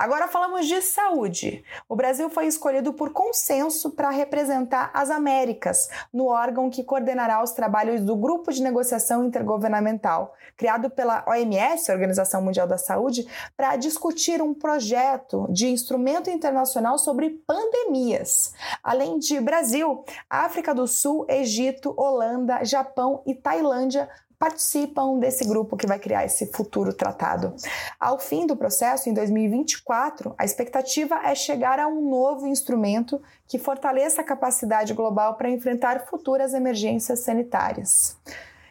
[0.00, 1.62] Agora falamos de saúde.
[1.86, 7.50] O Brasil foi escolhido por consenso para representar as Américas no órgão que coordenará os
[7.50, 14.40] trabalhos do Grupo de Negociação Intergovernamental, criado pela OMS, Organização Mundial da Saúde, para discutir
[14.40, 18.54] um projeto de instrumento internacional sobre pandemias.
[18.82, 24.08] Além de Brasil, África do Sul, Egito, Holanda, Japão e Tailândia
[24.40, 27.54] participam desse grupo que vai criar esse futuro tratado.
[28.00, 33.58] Ao fim do processo, em 2024, a expectativa é chegar a um novo instrumento que
[33.58, 38.16] fortaleça a capacidade global para enfrentar futuras emergências sanitárias.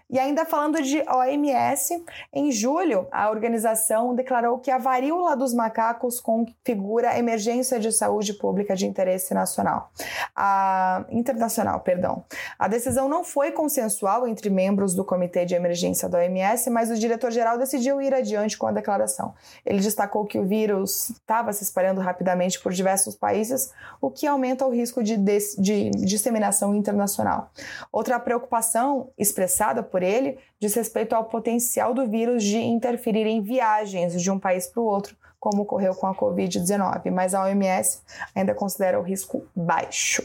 [0.10, 6.20] E ainda falando de OMS, em julho, a organização declarou que a varíola dos macacos
[6.20, 9.92] configura emergência de saúde pública de interesse nacional.
[10.36, 12.26] A internacional, perdão.
[12.58, 16.98] A decisão não foi consensual entre membros do comitê de emergência da OMS, mas o
[16.98, 19.36] diretor-geral decidiu ir adiante com a declaração.
[19.64, 24.66] Ele destacou que o vírus estava se espalhando rapidamente por diversos países, o que aumenta
[24.66, 27.52] o risco de, de disseminação internacional.
[27.92, 33.42] Outra preocupação expressada por por ele diz respeito ao potencial do vírus de interferir em
[33.42, 38.02] viagens de um país para o outro, como ocorreu com a Covid-19, mas a OMS
[38.34, 40.24] ainda considera o risco baixo.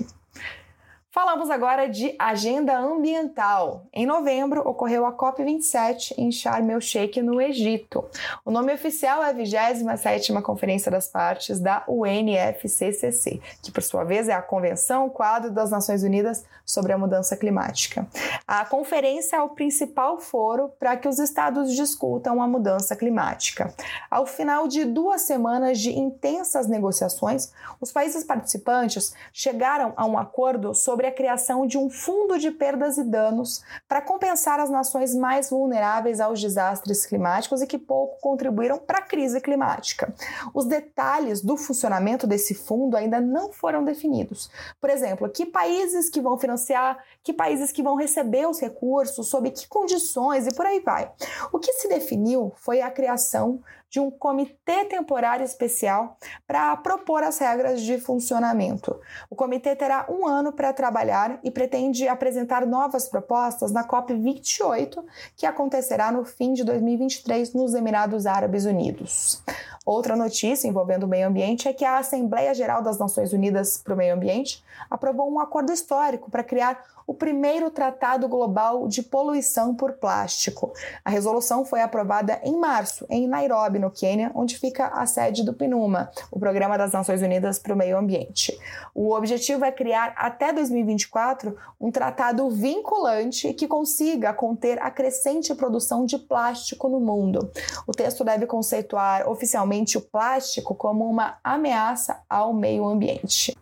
[1.14, 3.86] Falamos agora de agenda ambiental.
[3.92, 8.04] Em novembro, ocorreu a COP27 em Sharm el-Sheikh, no Egito.
[8.44, 14.28] O nome oficial é a 27ª Conferência das Partes da UNFCCC, que por sua vez
[14.28, 18.08] é a Convenção Quadro das Nações Unidas sobre a Mudança Climática.
[18.44, 23.72] A conferência é o principal foro para que os estados discutam a mudança climática.
[24.10, 30.74] Ao final de duas semanas de intensas negociações, os países participantes chegaram a um acordo
[30.74, 35.14] sobre sobre a criação de um fundo de perdas e danos para compensar as nações
[35.14, 40.14] mais vulneráveis aos desastres climáticos e que pouco contribuíram para a crise climática.
[40.54, 44.50] Os detalhes do funcionamento desse fundo ainda não foram definidos.
[44.80, 49.50] Por exemplo, que países que vão financiar, que países que vão receber os recursos, sob
[49.50, 51.10] que condições e por aí vai.
[51.52, 53.60] O que se definiu foi a criação
[53.94, 59.00] de um comitê temporário especial para propor as regras de funcionamento.
[59.30, 65.00] O comitê terá um ano para trabalhar e pretende apresentar novas propostas na COP28,
[65.36, 69.40] que acontecerá no fim de 2023 nos Emirados Árabes Unidos.
[69.84, 73.92] Outra notícia envolvendo o meio ambiente é que a Assembleia Geral das Nações Unidas para
[73.92, 79.74] o Meio Ambiente aprovou um acordo histórico para criar o primeiro tratado global de poluição
[79.74, 80.72] por plástico.
[81.04, 85.52] A resolução foi aprovada em março, em Nairobi, no Quênia, onde fica a sede do
[85.52, 88.58] PNUMA, o Programa das Nações Unidas para o Meio Ambiente.
[88.94, 96.06] O objetivo é criar até 2024 um tratado vinculante que consiga conter a crescente produção
[96.06, 97.50] de plástico no mundo.
[97.86, 103.56] O texto deve conceituar oficialmente o plástico como uma ameaça ao meio ambiente.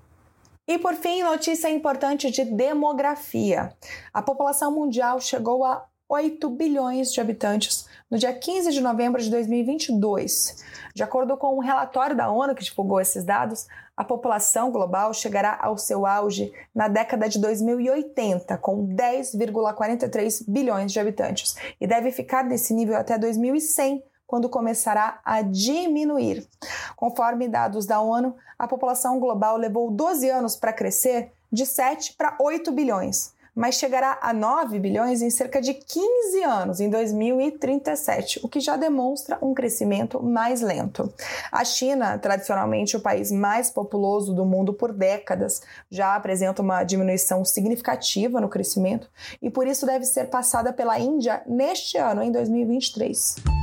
[0.68, 3.72] E por fim, notícia importante de demografia.
[4.12, 9.30] A população mundial chegou a 8 bilhões de habitantes no dia 15 de novembro de
[9.30, 10.62] 2022.
[10.94, 15.58] De acordo com um relatório da ONU que divulgou esses dados, a população global chegará
[15.60, 22.44] ao seu auge na década de 2080, com 10,43 bilhões de habitantes, e deve ficar
[22.44, 26.48] nesse nível até 2100, quando começará a diminuir.
[26.96, 32.34] Conforme dados da ONU, a população global levou 12 anos para crescer de 7 para
[32.40, 38.48] 8 bilhões, mas chegará a 9 bilhões em cerca de 15 anos, em 2037, o
[38.48, 41.12] que já demonstra um crescimento mais lento.
[41.50, 47.44] A China, tradicionalmente o país mais populoso do mundo por décadas, já apresenta uma diminuição
[47.44, 49.10] significativa no crescimento
[49.42, 53.61] e por isso deve ser passada pela Índia neste ano, em 2023.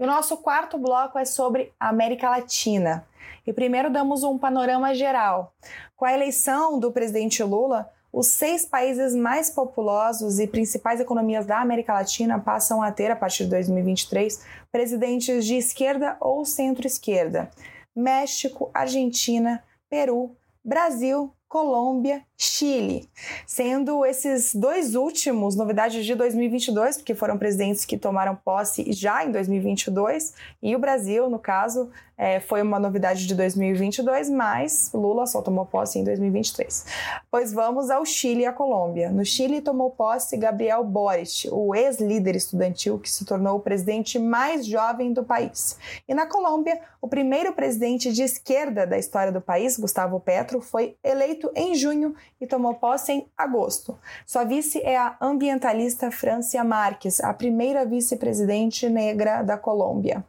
[0.00, 3.06] E o nosso quarto bloco é sobre a América Latina.
[3.46, 5.52] E primeiro damos um panorama geral.
[5.94, 11.60] Com a eleição do presidente Lula, os seis países mais populosos e principais economias da
[11.60, 17.50] América Latina passam a ter, a partir de 2023, presidentes de esquerda ou centro-esquerda:
[17.94, 20.34] México, Argentina, Peru,
[20.64, 23.06] Brasil, Colômbia, Chile,
[23.46, 29.30] sendo esses dois últimos novidades de 2022, porque foram presidentes que tomaram posse já em
[29.30, 35.40] 2022, e o Brasil, no caso, é, foi uma novidade de 2022, mas Lula só
[35.40, 36.84] tomou posse em 2023.
[37.30, 39.10] Pois vamos ao Chile e à Colômbia.
[39.10, 44.66] No Chile tomou posse Gabriel Boric, o ex-líder estudantil que se tornou o presidente mais
[44.66, 45.78] jovem do país.
[46.06, 50.96] E na Colômbia, o primeiro presidente de esquerda da história do país, Gustavo Petro, foi
[51.02, 53.98] eleito em junho e tomou posse em agosto.
[54.26, 60.24] Sua vice é a ambientalista Francia Marques, a primeira vice-presidente negra da Colômbia.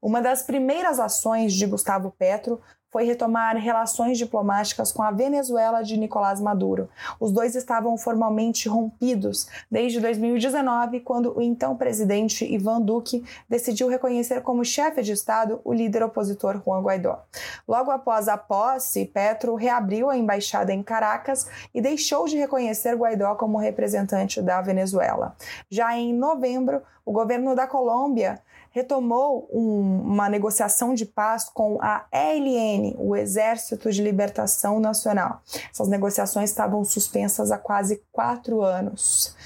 [0.00, 2.60] Uma das primeiras ações de Gustavo Petro
[2.92, 6.90] foi retomar relações diplomáticas com a Venezuela de Nicolás Maduro.
[7.18, 14.42] Os dois estavam formalmente rompidos desde 2019, quando o então presidente Ivan Duque decidiu reconhecer
[14.42, 17.24] como chefe de Estado o líder opositor Juan Guaidó.
[17.66, 23.34] Logo após a posse, Petro reabriu a embaixada em Caracas e deixou de reconhecer Guaidó
[23.36, 25.34] como representante da Venezuela.
[25.70, 28.40] Já em novembro, o governo da Colômbia
[28.72, 35.42] retomou um, uma negociação de paz com a ELN, o Exército de Libertação Nacional.
[35.70, 39.36] Essas negociações estavam suspensas há quase quatro anos.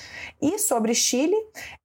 [0.41, 1.37] E sobre Chile,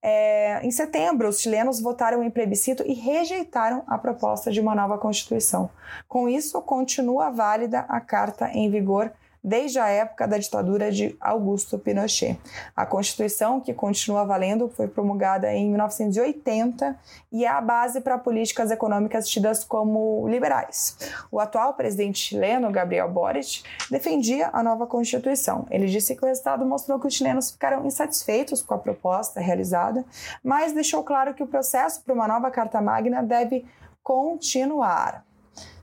[0.01, 4.97] é, em setembro, os chilenos votaram em plebiscito e rejeitaram a proposta de uma nova
[4.97, 5.69] Constituição.
[6.07, 9.11] Com isso, continua válida a carta em vigor
[9.43, 12.39] desde a época da ditadura de Augusto Pinochet.
[12.75, 16.95] A Constituição, que continua valendo, foi promulgada em 1980
[17.31, 20.97] e é a base para políticas econômicas tidas como liberais.
[21.31, 25.65] O atual presidente chileno, Gabriel Boric, defendia a nova Constituição.
[25.71, 30.05] Ele disse que o resultado mostrou que os chilenos ficaram insatisfeitos com a proposta realizada,
[30.43, 33.65] mas deixou claro que o processo para uma nova Carta Magna deve
[34.03, 35.23] continuar.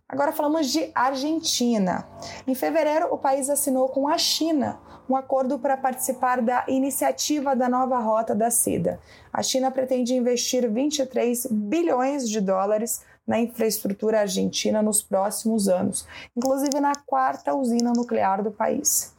[0.08, 2.08] Agora falamos de Argentina.
[2.46, 7.68] Em fevereiro, o país assinou com a China um acordo para participar da iniciativa da
[7.68, 8.98] nova rota da seda.
[9.30, 16.80] A China pretende investir 23 bilhões de dólares na infraestrutura argentina nos próximos anos, inclusive
[16.80, 19.14] na quarta usina nuclear do país.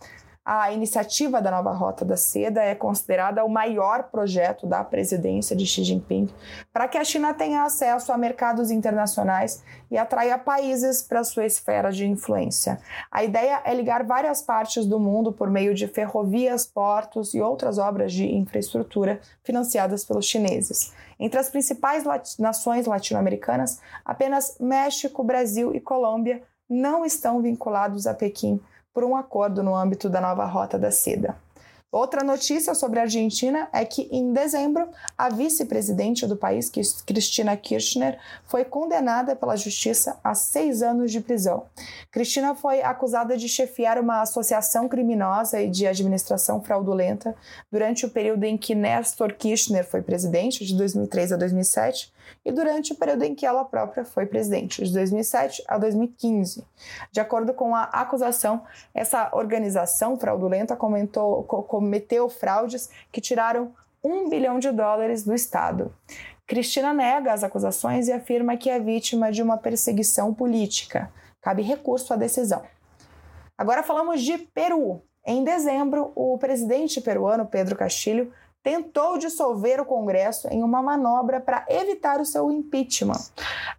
[0.51, 5.63] A iniciativa da nova Rota da Seda é considerada o maior projeto da presidência de
[5.63, 6.27] Xi Jinping
[6.73, 11.91] para que a China tenha acesso a mercados internacionais e atraia países para sua esfera
[11.91, 12.79] de influência.
[13.11, 17.77] A ideia é ligar várias partes do mundo por meio de ferrovias, portos e outras
[17.77, 20.95] obras de infraestrutura financiadas pelos chineses.
[21.19, 22.03] Entre as principais
[22.39, 28.59] nações latino-americanas, apenas México, Brasil e Colômbia não estão vinculados a Pequim
[28.93, 31.35] por um acordo no âmbito da nova Rota da Seda.
[31.91, 34.87] Outra notícia sobre a Argentina é que, em dezembro,
[35.17, 36.69] a vice-presidente do país,
[37.03, 41.65] Cristina Kirchner, foi condenada pela justiça a seis anos de prisão.
[42.11, 47.35] Cristina foi acusada de chefiar uma associação criminosa e de administração fraudulenta
[47.71, 52.13] durante o período em que Néstor Kirchner foi presidente, de 2003 a 2007,
[52.43, 56.65] e durante o período em que ela própria foi presidente, de 2007 a 2015.
[57.11, 58.63] De acordo com a acusação,
[58.93, 63.73] essa organização fraudulenta comentou, cometeu fraudes que tiraram
[64.03, 65.93] um bilhão de dólares do Estado.
[66.47, 71.11] Cristina nega as acusações e afirma que é vítima de uma perseguição política.
[71.41, 72.63] Cabe recurso à decisão.
[73.57, 75.01] Agora falamos de Peru.
[75.25, 81.65] Em dezembro, o presidente peruano Pedro Castilho tentou dissolver o Congresso em uma manobra para
[81.69, 83.19] evitar o seu impeachment.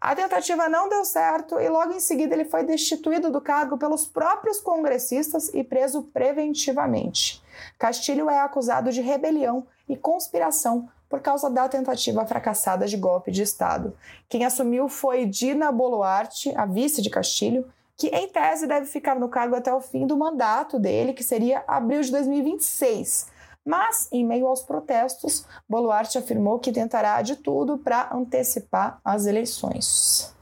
[0.01, 4.07] A tentativa não deu certo e logo em seguida ele foi destituído do cargo pelos
[4.07, 7.43] próprios congressistas e preso preventivamente.
[7.79, 13.43] Castilho é acusado de rebelião e conspiração por causa da tentativa fracassada de golpe de
[13.43, 13.97] Estado.
[14.29, 17.67] Quem assumiu foi Dina Boluarte, a vice de Castilho,
[17.97, 21.63] que em tese deve ficar no cargo até o fim do mandato dele, que seria
[21.67, 23.30] abril de 2026.
[23.65, 30.35] Mas, em meio aos protestos, Boluarte afirmou que tentará de tudo para antecipar as eleições.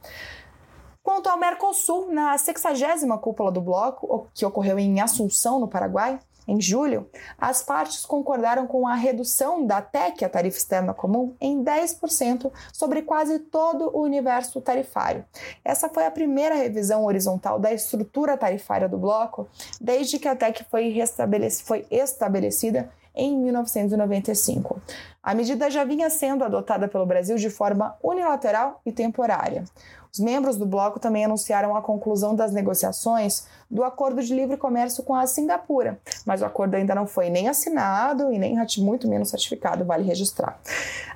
[1.02, 6.58] Quanto ao Mercosul, na 60 cúpula do bloco, que ocorreu em Assunção, no Paraguai, em
[6.58, 7.06] julho,
[7.36, 13.02] as partes concordaram com a redução da TEC, a tarifa externa comum, em 10% sobre
[13.02, 15.26] quase todo o universo tarifário.
[15.62, 19.46] Essa foi a primeira revisão horizontal da estrutura tarifária do bloco
[19.78, 20.94] desde que a TEC foi,
[21.62, 24.80] foi estabelecida em 1995.
[25.22, 29.64] A medida já vinha sendo adotada pelo Brasil de forma unilateral e temporária.
[30.10, 35.04] Os membros do bloco também anunciaram a conclusão das negociações do acordo de livre comércio
[35.04, 39.30] com a Singapura, mas o acordo ainda não foi nem assinado e nem muito menos
[39.30, 40.58] ratificado, vale registrar.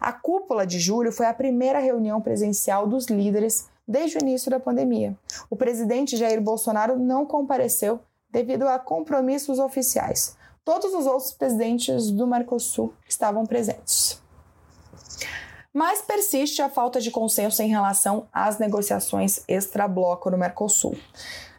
[0.00, 4.60] A cúpula de julho foi a primeira reunião presencial dos líderes desde o início da
[4.60, 5.16] pandemia.
[5.48, 8.00] O presidente Jair Bolsonaro não compareceu
[8.30, 10.36] devido a compromissos oficiais.
[10.64, 14.22] Todos os outros presidentes do Mercosul estavam presentes.
[15.74, 20.96] Mas persiste a falta de consenso em relação às negociações extra-bloco no Mercosul.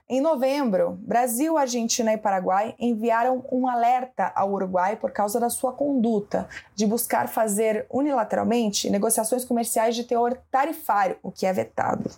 [0.08, 5.74] Em novembro, Brasil, Argentina e Paraguai enviaram um alerta ao Uruguai por causa da sua
[5.74, 12.10] conduta de buscar fazer unilateralmente negociações comerciais de teor tarifário, o que é vetado.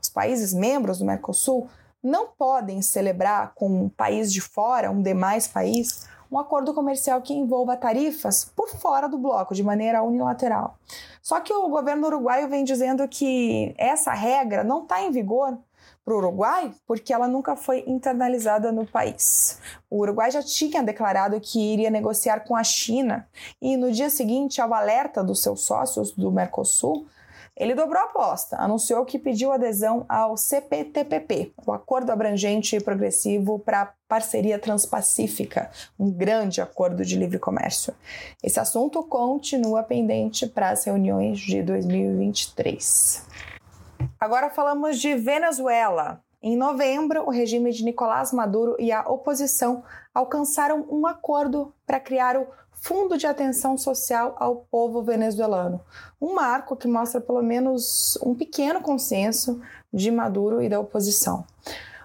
[0.00, 1.68] Os países membros do Mercosul
[2.02, 7.32] não podem celebrar com um país de fora, um demais país, um acordo comercial que
[7.32, 10.78] envolva tarifas por fora do bloco, de maneira unilateral.
[11.22, 15.58] Só que o governo uruguaio vem dizendo que essa regra não está em vigor
[16.04, 19.60] para o Uruguai porque ela nunca foi internalizada no país.
[19.90, 23.28] O Uruguai já tinha declarado que iria negociar com a China
[23.60, 27.06] e no dia seguinte ao alerta dos seus sócios do Mercosul,
[27.58, 33.58] ele dobrou a aposta, anunciou que pediu adesão ao CPTPP, o Acordo Abrangente e Progressivo
[33.58, 37.92] para Parceria Transpacífica, um grande acordo de livre comércio.
[38.42, 43.26] Esse assunto continua pendente para as reuniões de 2023.
[44.20, 46.22] Agora falamos de Venezuela.
[46.40, 49.82] Em novembro, o regime de Nicolás Maduro e a oposição
[50.14, 52.46] alcançaram um acordo para criar o
[52.80, 55.80] Fundo de Atenção Social ao Povo Venezuelano,
[56.20, 59.60] um marco que mostra pelo menos um pequeno consenso
[59.92, 61.44] de Maduro e da oposição.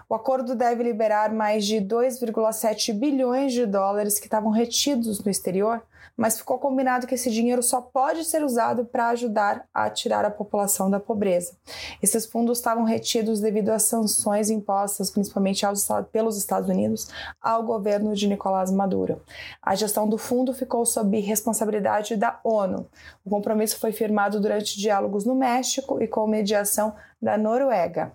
[0.08, 5.82] O acordo deve liberar mais de 2,7 bilhões de dólares que estavam retidos no exterior
[6.16, 10.30] mas ficou combinado que esse dinheiro só pode ser usado para ajudar a tirar a
[10.30, 11.56] população da pobreza.
[12.02, 17.08] Esses fundos estavam retidos devido às sanções impostas, principalmente aos, pelos Estados Unidos,
[17.42, 19.20] ao governo de Nicolás Maduro.
[19.60, 22.86] A gestão do fundo ficou sob responsabilidade da ONU.
[23.24, 28.12] O compromisso foi firmado durante diálogos no México e com mediação da Noruega.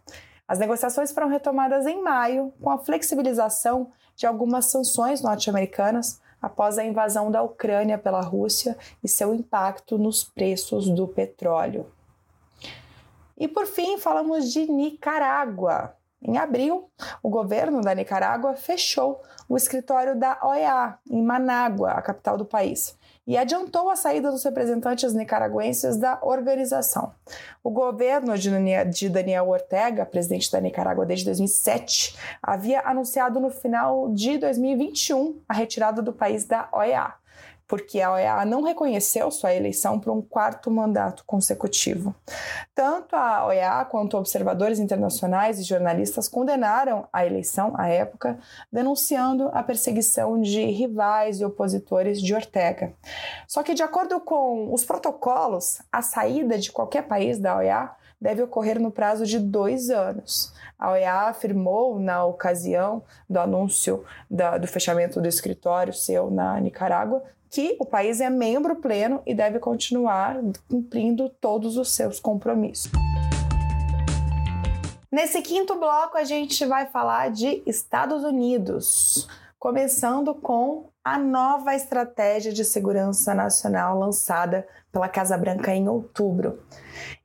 [0.47, 6.85] As negociações foram retomadas em maio, com a flexibilização de algumas sanções norte-americanas, após a
[6.85, 11.85] invasão da Ucrânia pela Rússia e seu impacto nos preços do petróleo.
[13.37, 15.95] E por fim, falamos de Nicarágua.
[16.21, 16.89] Em abril,
[17.23, 22.98] o governo da Nicarágua fechou o escritório da OEA em Manágua, a capital do país,
[23.27, 27.13] e adiantou a saída dos representantes nicaragüenses da organização.
[27.63, 34.37] O governo de Daniel Ortega, presidente da Nicarágua desde 2007, havia anunciado no final de
[34.37, 37.13] 2021 a retirada do país da OEA
[37.69, 42.15] porque a OEA não reconheceu sua eleição para um quarto mandato consecutivo.
[42.73, 48.39] Tanto a OEA quanto observadores internacionais e jornalistas condenaram a eleição à época,
[48.71, 52.91] denunciando a perseguição de rivais e opositores de Ortega.
[53.47, 58.41] Só que, de acordo com os protocolos, a saída de qualquer país da OEA deve
[58.41, 60.51] ocorrer no prazo de dois anos.
[60.77, 67.23] A OEA afirmou, na ocasião do anúncio da, do fechamento do escritório seu na Nicarágua,
[67.49, 70.37] que o país é membro pleno e deve continuar
[70.69, 72.91] cumprindo todos os seus compromissos.
[75.11, 79.27] Nesse quinto bloco, a gente vai falar de Estados Unidos,
[79.57, 86.63] começando com a nova estratégia de segurança nacional lançada pela Casa Branca em outubro.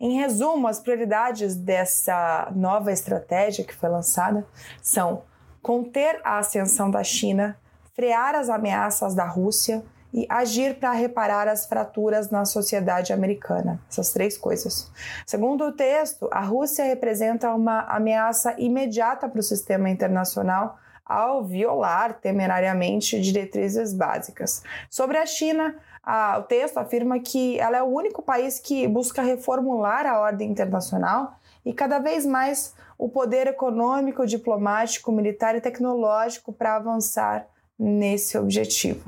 [0.00, 4.46] Em resumo, as prioridades dessa nova estratégia que foi lançada
[4.80, 5.22] são
[5.60, 7.58] conter a ascensão da China,
[7.94, 9.84] frear as ameaças da Rússia,
[10.14, 13.80] e agir para reparar as fraturas na sociedade americana.
[13.90, 14.88] Essas três coisas.
[15.26, 22.14] Segundo o texto, a Rússia representa uma ameaça imediata para o sistema internacional ao violar
[22.20, 24.62] temerariamente diretrizes básicas.
[24.88, 29.20] Sobre a China, a, o texto afirma que ela é o único país que busca
[29.20, 31.34] reformular a ordem internacional
[31.66, 39.04] e cada vez mais o poder econômico, diplomático, militar e tecnológico para avançar nesse objetivo.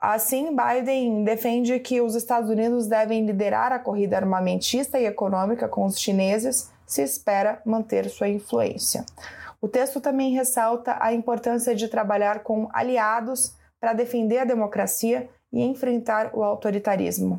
[0.00, 5.84] Assim, Biden defende que os Estados Unidos devem liderar a corrida armamentista e econômica com
[5.84, 9.04] os chineses se espera manter sua influência.
[9.60, 15.62] O texto também ressalta a importância de trabalhar com aliados para defender a democracia e
[15.62, 17.38] enfrentar o autoritarismo.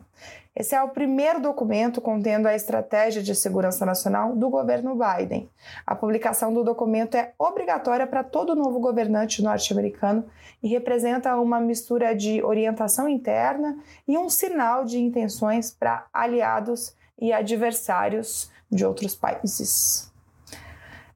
[0.53, 5.49] Esse é o primeiro documento contendo a estratégia de segurança nacional do governo Biden.
[5.87, 10.25] A publicação do documento é obrigatória para todo novo governante norte-americano
[10.61, 17.31] e representa uma mistura de orientação interna e um sinal de intenções para aliados e
[17.31, 20.11] adversários de outros países.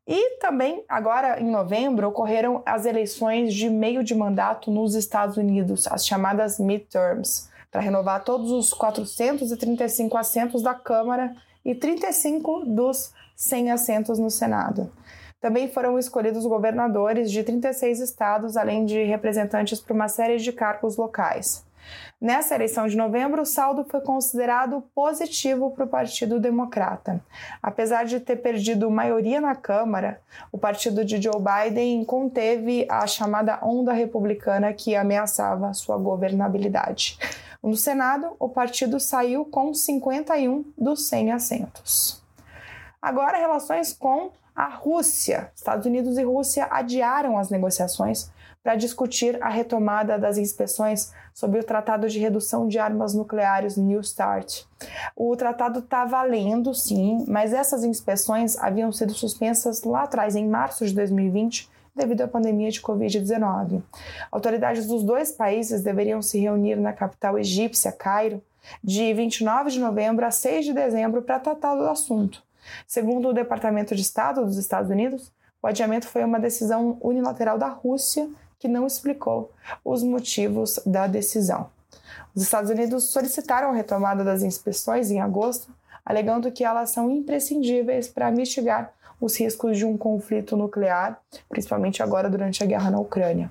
[0.07, 5.87] E também, agora em novembro, ocorreram as eleições de meio de mandato nos Estados Unidos,
[5.87, 13.71] as chamadas midterms para renovar todos os 435 assentos da Câmara e 35 dos 100
[13.71, 14.89] assentos no Senado.
[15.41, 20.95] Também foram escolhidos governadores de 36 estados, além de representantes para uma série de cargos
[20.95, 21.65] locais.
[22.19, 27.21] Nessa eleição de novembro, o saldo foi considerado positivo para o Partido Democrata.
[27.61, 33.59] Apesar de ter perdido maioria na Câmara, o partido de Joe Biden conteve a chamada
[33.61, 37.19] onda republicana que ameaçava sua governabilidade.
[37.65, 42.21] No Senado, o partido saiu com 51 dos 100 assentos.
[43.01, 45.51] Agora, relações com a Rússia.
[45.55, 48.29] Estados Unidos e Rússia adiaram as negociações
[48.63, 54.03] para discutir a retomada das inspeções sobre o Tratado de Redução de Armas Nucleares New
[54.03, 54.63] START.
[55.15, 60.85] O tratado está valendo, sim, mas essas inspeções haviam sido suspensas lá atrás, em março
[60.85, 63.81] de 2020, devido à pandemia de Covid-19.
[64.31, 68.43] Autoridades dos dois países deveriam se reunir na capital egípcia, Cairo,
[68.83, 72.43] de 29 de novembro a 6 de dezembro para tratar do assunto.
[72.85, 75.31] Segundo o Departamento de Estado dos Estados Unidos,
[75.61, 78.27] o adiamento foi uma decisão unilateral da Rússia
[78.59, 79.51] que não explicou
[79.83, 81.69] os motivos da decisão.
[82.35, 85.71] Os Estados Unidos solicitaram a retomada das inspeções em agosto,
[86.03, 92.29] alegando que elas são imprescindíveis para mitigar os riscos de um conflito nuclear, principalmente agora
[92.29, 93.49] durante a guerra na Ucrânia.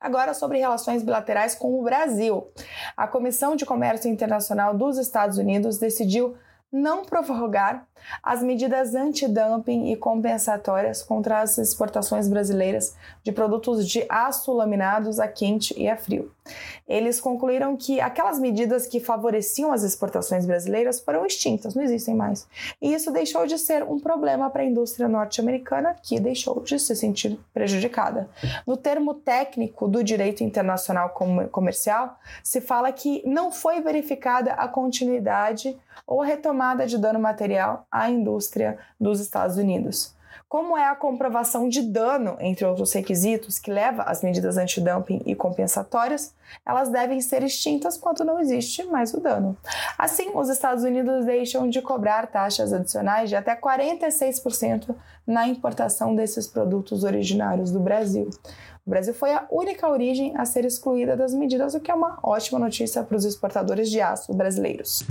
[0.00, 2.48] Agora, sobre relações bilaterais com o Brasil.
[2.96, 6.36] A Comissão de Comércio Internacional dos Estados Unidos decidiu
[6.72, 7.86] não prorrogar
[8.22, 15.28] as medidas antidumping e compensatórias contra as exportações brasileiras de produtos de aço laminados a
[15.28, 16.32] quente e a frio.
[16.88, 22.48] Eles concluíram que aquelas medidas que favoreciam as exportações brasileiras foram extintas, não existem mais.
[22.80, 26.96] E isso deixou de ser um problema para a indústria norte-americana, que deixou de se
[26.96, 28.28] sentir prejudicada.
[28.66, 31.10] No termo técnico do direito internacional
[31.50, 37.86] comercial, se fala que não foi verificada a continuidade ou a retomada de dano material
[37.90, 40.14] à indústria dos Estados Unidos.
[40.52, 45.34] Como é a comprovação de dano, entre outros requisitos, que leva às medidas antidumping e
[45.34, 46.34] compensatórias,
[46.66, 49.56] elas devem ser extintas quando não existe mais o dano.
[49.96, 54.94] Assim, os Estados Unidos deixam de cobrar taxas adicionais de até 46%
[55.26, 58.28] na importação desses produtos originários do Brasil.
[58.84, 62.18] O Brasil foi a única origem a ser excluída das medidas, o que é uma
[62.22, 65.02] ótima notícia para os exportadores de aço brasileiros.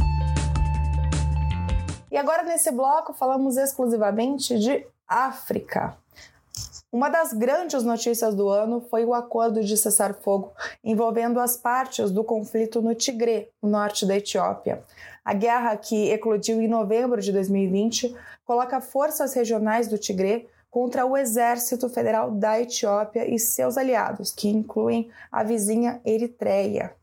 [2.11, 5.95] E agora, nesse bloco, falamos exclusivamente de África.
[6.91, 10.51] Uma das grandes notícias do ano foi o acordo de cessar-fogo
[10.83, 14.83] envolvendo as partes do conflito no Tigré, no norte da Etiópia.
[15.23, 21.15] A guerra, que eclodiu em novembro de 2020, coloca forças regionais do Tigré contra o
[21.15, 26.93] Exército Federal da Etiópia e seus aliados, que incluem a vizinha Eritreia.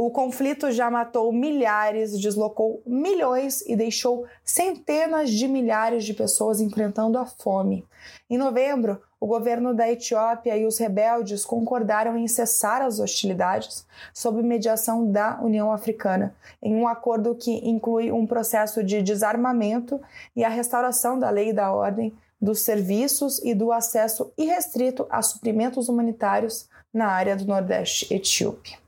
[0.00, 7.18] O conflito já matou milhares, deslocou milhões e deixou centenas de milhares de pessoas enfrentando
[7.18, 7.84] a fome.
[8.30, 13.84] Em novembro, o governo da Etiópia e os rebeldes concordaram em cessar as hostilidades
[14.14, 16.32] sob mediação da União Africana,
[16.62, 20.00] em um acordo que inclui um processo de desarmamento
[20.36, 25.20] e a restauração da lei e da ordem, dos serviços e do acesso irrestrito a
[25.22, 28.78] suprimentos humanitários na área do Nordeste etíope.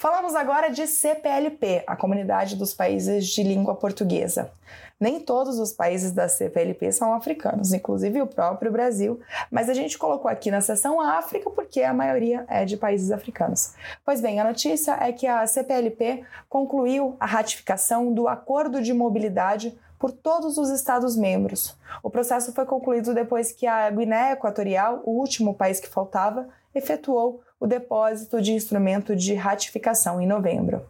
[0.00, 4.50] Falamos agora de CPLP, a Comunidade dos Países de Língua Portuguesa.
[4.98, 9.20] Nem todos os países da CPLP são africanos, inclusive o próprio Brasil,
[9.50, 13.74] mas a gente colocou aqui na seção África porque a maioria é de países africanos.
[14.02, 19.78] Pois bem, a notícia é que a CPLP concluiu a ratificação do Acordo de Mobilidade
[19.98, 21.76] por todos os Estados-membros.
[22.02, 27.42] O processo foi concluído depois que a Guiné Equatorial, o último país que faltava, efetuou
[27.60, 30.82] o depósito de instrumento de ratificação em novembro.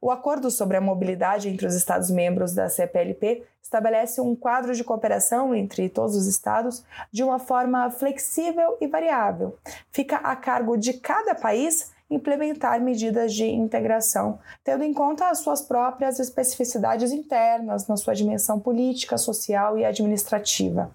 [0.00, 5.54] O acordo sobre a mobilidade entre os Estados-membros da CPLP estabelece um quadro de cooperação
[5.54, 9.58] entre todos os Estados de uma forma flexível e variável.
[9.90, 15.62] Fica a cargo de cada país implementar medidas de integração, tendo em conta as suas
[15.62, 20.90] próprias especificidades internas na sua dimensão política, social e administrativa.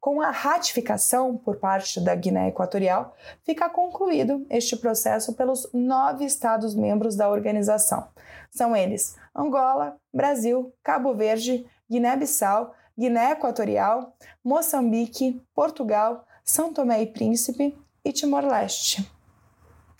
[0.00, 7.16] Com a ratificação por parte da Guiné Equatorial, fica concluído este processo pelos nove Estados-membros
[7.16, 8.08] da organização.
[8.50, 14.14] São eles Angola, Brasil, Cabo Verde, Guiné-Bissau, Guiné Equatorial,
[14.44, 19.17] Moçambique, Portugal, São Tomé e Príncipe e Timor-Leste.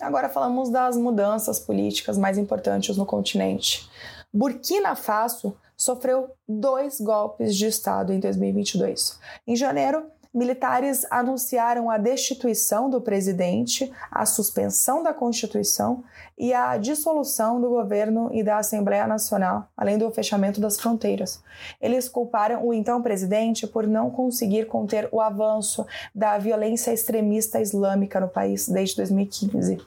[0.01, 3.89] Agora falamos das mudanças políticas mais importantes no continente.
[4.33, 9.19] Burkina Faso sofreu dois golpes de Estado em 2022.
[9.47, 16.05] Em janeiro, militares anunciaram a destituição do presidente, a suspensão da Constituição
[16.37, 21.43] e a dissolução do governo e da Assembleia Nacional, além do fechamento das fronteiras.
[21.81, 28.21] Eles culparam o então presidente por não conseguir conter o avanço da violência extremista islâmica
[28.21, 29.79] no país desde 2015.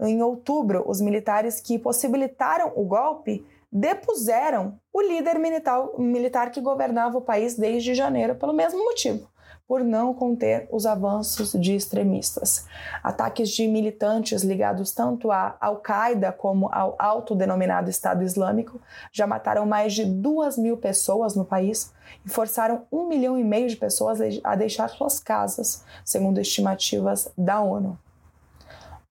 [0.00, 7.22] Em outubro, os militares que possibilitaram o golpe depuseram o líder militar, que governava o
[7.22, 9.29] país desde janeiro, pelo mesmo motivo
[9.70, 12.66] por não conter os avanços de extremistas.
[13.04, 18.80] Ataques de militantes ligados tanto à Al-Qaeda como ao autodenominado Estado Islâmico
[19.12, 21.92] já mataram mais de duas mil pessoas no país
[22.26, 27.60] e forçaram um milhão e meio de pessoas a deixar suas casas, segundo estimativas da
[27.60, 27.96] ONU.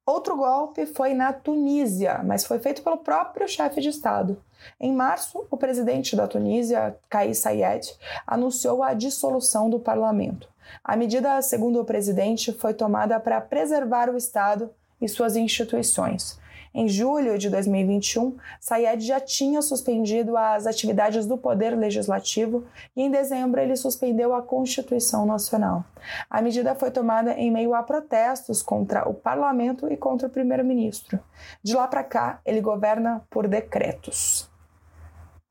[0.09, 4.41] Outro golpe foi na Tunísia, mas foi feito pelo próprio chefe de Estado.
[4.79, 7.95] Em março, o presidente da Tunísia, Kais Saied,
[8.25, 10.49] anunciou a dissolução do parlamento.
[10.83, 16.38] A medida, segundo o presidente, foi tomada para preservar o Estado e suas instituições.
[16.73, 22.63] Em julho de 2021, Sayed já tinha suspendido as atividades do Poder Legislativo
[22.95, 25.83] e em dezembro ele suspendeu a Constituição Nacional.
[26.29, 31.19] A medida foi tomada em meio a protestos contra o parlamento e contra o primeiro-ministro.
[31.63, 34.49] De lá para cá, ele governa por decretos.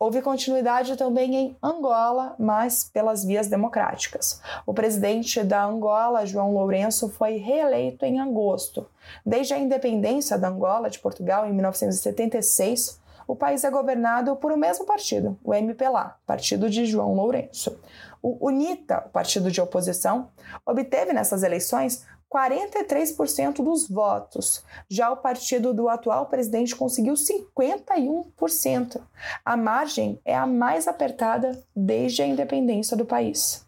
[0.01, 4.41] Houve continuidade também em Angola, mas pelas vias democráticas.
[4.65, 8.87] O presidente da Angola, João Lourenço, foi reeleito em agosto.
[9.27, 14.57] Desde a independência da Angola de Portugal em 1976, o país é governado por o
[14.57, 17.77] mesmo partido, o MPLA, partido de João Lourenço.
[18.23, 20.29] O UNITA, o partido de oposição,
[20.65, 24.65] obteve nessas eleições 43% dos votos.
[24.89, 29.01] Já o partido do atual presidente conseguiu 51%.
[29.45, 33.67] A margem é a mais apertada desde a independência do país.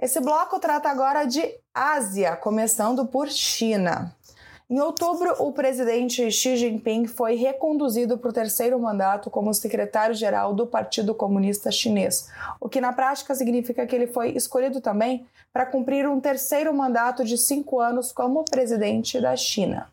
[0.00, 1.42] Esse bloco trata agora de
[1.74, 4.14] Ásia, começando por China.
[4.70, 10.66] Em outubro, o presidente Xi Jinping foi reconduzido para o terceiro mandato como secretário-geral do
[10.66, 12.28] Partido Comunista Chinês,
[12.60, 17.24] o que na prática significa que ele foi escolhido também para cumprir um terceiro mandato
[17.24, 19.88] de cinco anos como presidente da China.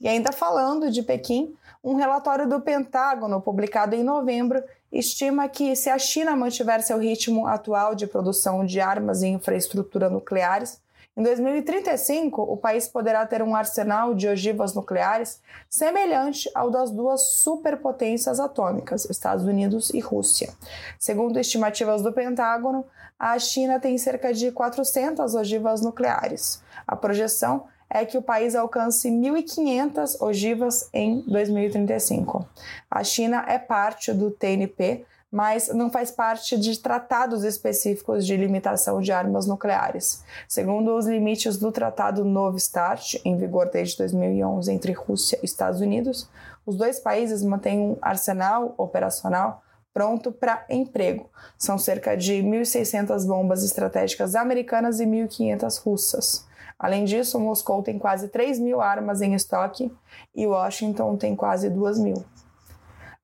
[0.00, 5.90] E ainda falando de Pequim, um relatório do Pentágono, publicado em novembro, estima que se
[5.90, 10.82] a China mantiver seu ritmo atual de produção de armas e infraestrutura nucleares,
[11.16, 15.40] em 2035, o país poderá ter um arsenal de ogivas nucleares
[15.70, 20.52] semelhante ao das duas superpotências atômicas, Estados Unidos e Rússia.
[20.98, 22.84] Segundo estimativas do Pentágono,
[23.16, 26.60] a China tem cerca de 400 ogivas nucleares.
[26.84, 32.44] A projeção é que o país alcance 1.500 ogivas em 2035.
[32.90, 39.00] A China é parte do TNP, mas não faz parte de tratados específicos de limitação
[39.00, 40.22] de armas nucleares.
[40.46, 45.80] Segundo os limites do Tratado Novo START, em vigor desde 2011 entre Rússia e Estados
[45.80, 46.30] Unidos,
[46.64, 49.60] os dois países mantêm um arsenal operacional
[49.92, 51.28] pronto para emprego.
[51.58, 56.46] São cerca de 1.600 bombas estratégicas americanas e 1.500 russas.
[56.78, 59.90] Além disso, Moscou tem quase 3 mil armas em estoque
[60.32, 62.24] e Washington tem quase 2 mil.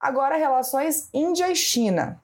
[0.01, 2.19] Agora, relações Índia e China.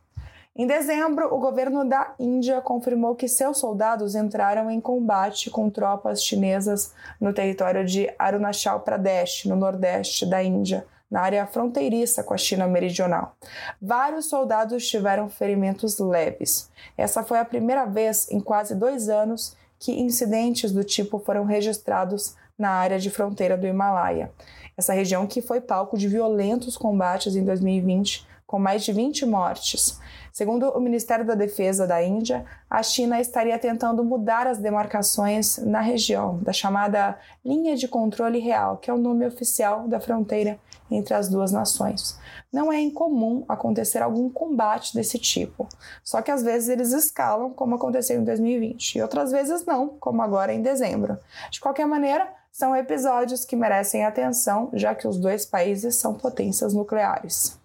[0.57, 6.25] Em dezembro, o governo da Índia confirmou que seus soldados entraram em combate com tropas
[6.25, 12.39] chinesas no território de Arunachal Pradesh, no nordeste da Índia, na área fronteiriça com a
[12.39, 13.37] China meridional.
[13.81, 16.71] Vários soldados tiveram ferimentos leves.
[16.97, 22.35] Essa foi a primeira vez em quase dois anos que incidentes do tipo foram registrados
[22.59, 24.33] na área de fronteira do Himalaia
[24.77, 29.99] essa região que foi palco de violentos combates em 2020, com mais de 20 mortes.
[30.33, 35.81] Segundo o Ministério da Defesa da Índia, a China estaria tentando mudar as demarcações na
[35.81, 40.59] região, da chamada linha de controle real, que é o nome oficial da fronteira
[40.91, 42.19] entre as duas nações.
[42.53, 45.67] Não é incomum acontecer algum combate desse tipo,
[46.05, 50.23] só que às vezes eles escalam, como aconteceu em 2020, e outras vezes não, como
[50.23, 51.19] agora em dezembro.
[51.51, 56.73] De qualquer maneira, são episódios que merecem atenção, já que os dois países são potências
[56.73, 57.61] nucleares.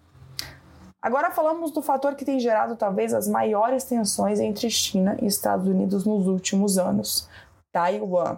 [1.00, 5.66] Agora falamos do fator que tem gerado talvez as maiores tensões entre China e Estados
[5.66, 7.26] Unidos nos últimos anos:
[7.72, 8.36] Taiwan.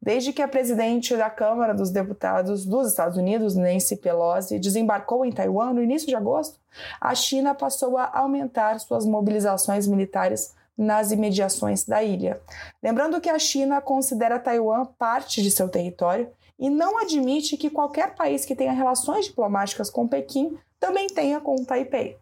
[0.00, 5.32] Desde que a presidente da Câmara dos Deputados dos Estados Unidos, Nancy Pelosi, desembarcou em
[5.32, 6.60] Taiwan no início de agosto,
[7.00, 12.40] a China passou a aumentar suas mobilizações militares nas imediações da ilha.
[12.82, 18.14] Lembrando que a China considera Taiwan parte de seu território e não admite que qualquer
[18.14, 22.18] país que tenha relações diplomáticas com Pequim também tenha com Taipei.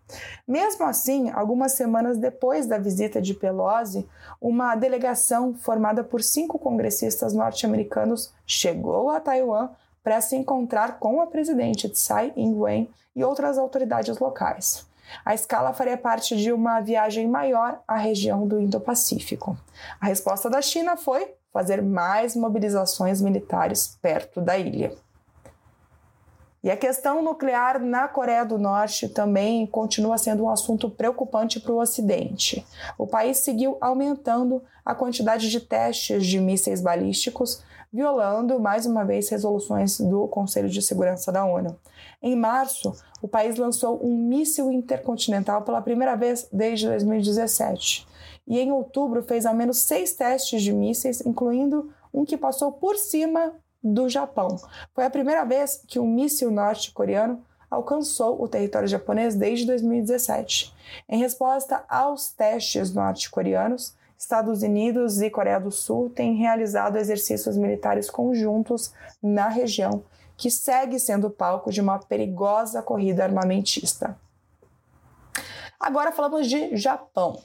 [0.46, 4.06] Mesmo assim, algumas semanas depois da visita de Pelosi,
[4.38, 9.70] uma delegação formada por cinco congressistas norte-americanos chegou a Taiwan
[10.02, 14.86] para se encontrar com a presidente Tsai Ing-wen e outras autoridades locais.
[15.24, 19.56] A escala faria parte de uma viagem maior à região do Indo-Pacífico.
[20.00, 24.92] A resposta da China foi fazer mais mobilizações militares perto da ilha.
[26.62, 31.72] E a questão nuclear na Coreia do Norte também continua sendo um assunto preocupante para
[31.72, 32.66] o Ocidente.
[32.98, 37.62] O país seguiu aumentando a quantidade de testes de mísseis balísticos,
[37.92, 41.76] violando mais uma vez resoluções do Conselho de Segurança da ONU.
[42.22, 48.06] Em março, o país lançou um míssil intercontinental pela primeira vez desde 2017.
[48.46, 52.96] E em outubro fez ao menos seis testes de mísseis, incluindo um que passou por
[52.96, 54.56] cima do Japão.
[54.94, 60.74] Foi a primeira vez que um míssil norte-coreano alcançou o território japonês desde 2017.
[61.08, 68.10] Em resposta aos testes norte-coreanos, Estados Unidos e Coreia do Sul têm realizado exercícios militares
[68.10, 68.92] conjuntos
[69.22, 70.04] na região,
[70.36, 74.14] que segue sendo palco de uma perigosa corrida armamentista.
[75.80, 77.40] Agora falamos de Japão.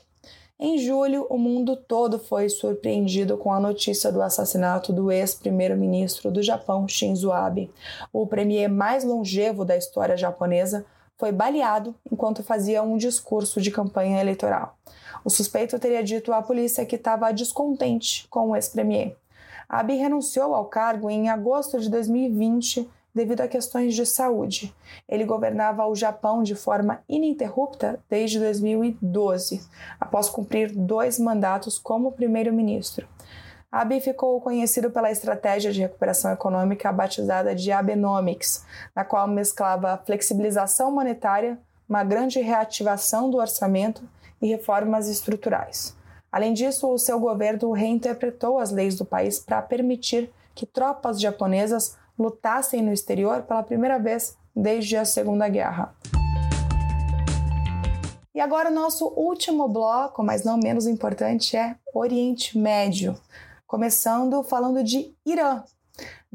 [0.59, 6.43] Em julho, o mundo todo foi surpreendido com a notícia do assassinato do ex-primeiro-ministro do
[6.43, 7.71] Japão, Shinzo Abe.
[8.11, 10.85] O premier mais longevo da história japonesa
[11.17, 14.77] foi baleado enquanto fazia um discurso de campanha eleitoral.
[15.25, 19.17] O suspeito teria dito à polícia que estava descontente com o ex-premier.
[19.67, 24.71] Abe renunciou ao cargo em agosto de 2020 devido a questões de saúde.
[25.09, 29.67] Ele governava o Japão de forma ininterrupta desde 2012,
[29.99, 33.07] após cumprir dois mandatos como primeiro-ministro.
[33.71, 38.63] Abe ficou conhecido pela estratégia de recuperação econômica batizada de Abenomics,
[38.95, 41.57] na qual mesclava flexibilização monetária,
[41.89, 44.07] uma grande reativação do orçamento
[44.41, 45.95] e reformas estruturais.
[46.31, 51.97] Além disso, o seu governo reinterpretou as leis do país para permitir que tropas japonesas
[52.17, 55.95] lutassem no exterior pela primeira vez desde a Segunda Guerra.
[58.33, 63.15] E agora o nosso último bloco, mas não menos importante, é Oriente Médio.
[63.65, 65.63] Começando falando de Irã.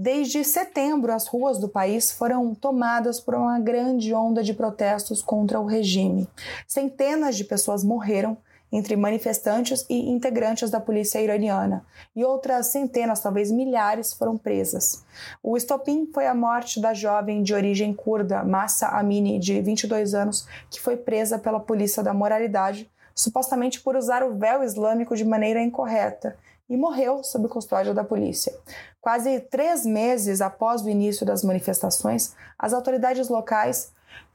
[0.02, 5.60] Desde setembro, as ruas do país foram tomadas por uma grande onda de protestos contra
[5.60, 6.26] o regime.
[6.66, 8.34] Centenas de pessoas morreram
[8.72, 11.84] entre manifestantes e integrantes da polícia iraniana,
[12.16, 15.04] e outras centenas, talvez milhares, foram presas.
[15.42, 20.48] O estopim foi a morte da jovem de origem curda, Massa Amini, de 22 anos,
[20.70, 25.60] que foi presa pela polícia da moralidade, supostamente por usar o véu islâmico de maneira
[25.60, 26.38] incorreta,
[26.70, 28.54] e morreu sob custódia da polícia.
[29.00, 33.92] Quase três meses após o início das manifestações, as autoridades locais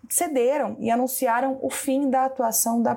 [0.09, 2.93] cederam e anunciaram o fim da atuação da,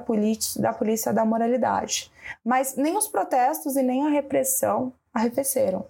[0.56, 2.12] da polícia da moralidade.
[2.44, 5.86] Mas nem os protestos e nem a repressão arrefeceram.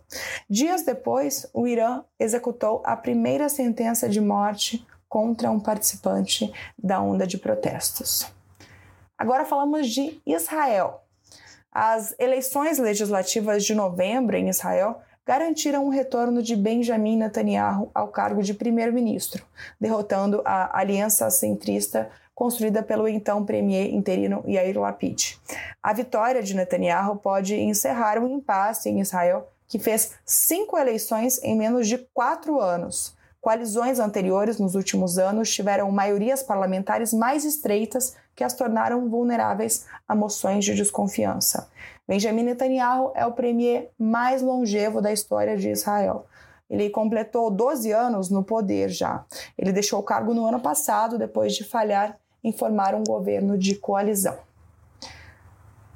[0.48, 7.26] Dias depois, o Irã executou a primeira sentença de morte contra um participante da onda
[7.26, 8.30] de protestos.
[9.16, 11.02] Agora falamos de Israel.
[11.72, 18.42] As eleições legislativas de novembro em Israel garantiram o retorno de Benjamin Netanyahu ao cargo
[18.42, 19.44] de primeiro-ministro,
[19.78, 25.36] derrotando a aliança centrista construída pelo então premier interino Yair Lapid.
[25.82, 31.38] A vitória de Netanyahu pode encerrar o um impasse em Israel, que fez cinco eleições
[31.42, 33.14] em menos de quatro anos.
[33.38, 40.14] Coalizões anteriores nos últimos anos tiveram maiorias parlamentares mais estreitas que as tornaram vulneráveis a
[40.14, 41.68] moções de desconfiança.
[42.06, 46.24] Benjamin Netanyahu é o premier mais longevo da história de Israel.
[46.70, 49.24] Ele completou 12 anos no poder já.
[49.58, 53.74] Ele deixou o cargo no ano passado, depois de falhar em formar um governo de
[53.74, 54.38] coalizão.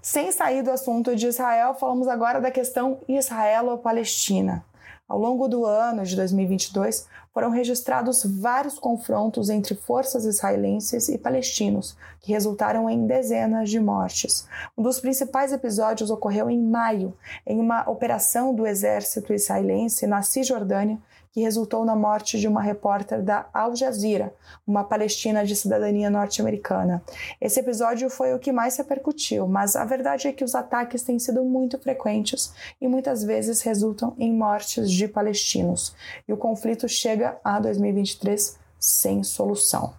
[0.02, 4.64] Sem sair do assunto de Israel, falamos agora da questão israelo-palestina.
[5.12, 11.94] Ao longo do ano de 2022, foram registrados vários confrontos entre forças israelenses e palestinos,
[12.18, 14.48] que resultaram em dezenas de mortes.
[14.74, 17.12] Um dos principais episódios ocorreu em maio,
[17.46, 20.98] em uma operação do exército israelense na Cisjordânia,
[21.32, 24.34] que resultou na morte de uma repórter da Al Jazeera,
[24.66, 27.02] uma palestina de cidadania norte-americana.
[27.40, 31.18] Esse episódio foi o que mais repercutiu, mas a verdade é que os ataques têm
[31.18, 35.96] sido muito frequentes e muitas vezes resultam em mortes de palestinos.
[36.28, 39.94] E o conflito chega a 2023 sem solução.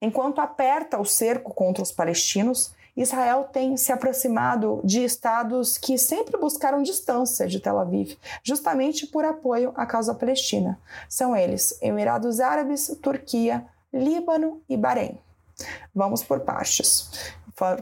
[0.00, 6.38] Enquanto aperta o cerco contra os palestinos, Israel tem se aproximado de estados que sempre
[6.38, 10.80] buscaram distância de Tel Aviv, justamente por apoio à causa palestina.
[11.08, 15.18] São eles Emirados Árabes, Turquia, Líbano e Bahrein.
[15.94, 17.10] Vamos por partes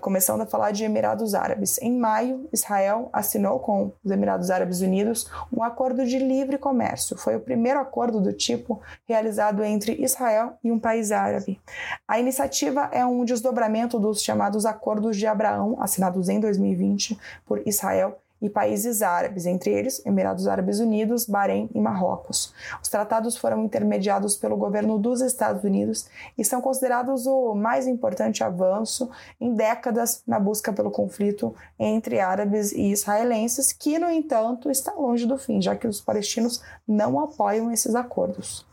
[0.01, 1.79] começando a falar de Emirados Árabes.
[1.83, 7.17] Em maio, Israel assinou com os Emirados Árabes Unidos um acordo de livre comércio.
[7.17, 11.61] Foi o primeiro acordo do tipo realizado entre Israel e um país árabe.
[12.07, 18.21] A iniciativa é um desdobramento dos chamados Acordos de Abraão, assinados em 2020 por Israel
[18.45, 22.53] e países árabes, entre eles Emirados Árabes Unidos, Bahrein e Marrocos.
[22.83, 28.45] Os tratados foram intermediados pelo governo dos Estados Unidos e são considerados o mais importante
[28.45, 34.93] avanço em décadas na busca pelo conflito entre árabes e israelenses, que, no entanto, está
[34.93, 38.67] longe do fim, já que os palestinos não apoiam esses acordos.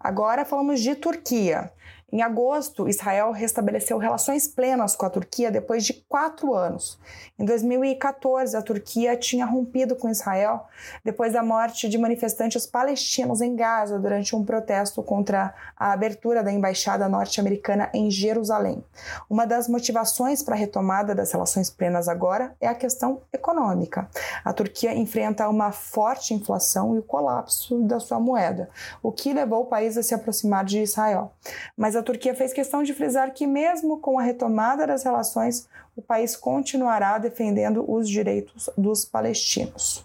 [0.00, 1.70] Agora falamos de Turquia.
[2.14, 6.96] Em agosto, Israel restabeleceu relações plenas com a Turquia depois de quatro anos.
[7.36, 10.64] Em 2014, a Turquia tinha rompido com Israel
[11.04, 16.52] depois da morte de manifestantes palestinos em Gaza durante um protesto contra a abertura da
[16.52, 18.84] embaixada norte-americana em Jerusalém.
[19.28, 24.08] Uma das motivações para a retomada das relações plenas agora é a questão econômica.
[24.44, 28.70] A Turquia enfrenta uma forte inflação e o colapso da sua moeda,
[29.02, 31.32] o que levou o país a se aproximar de Israel.
[31.76, 36.02] Mas a Turquia fez questão de frisar que, mesmo com a retomada das relações, o
[36.02, 40.04] país continuará defendendo os direitos dos palestinos.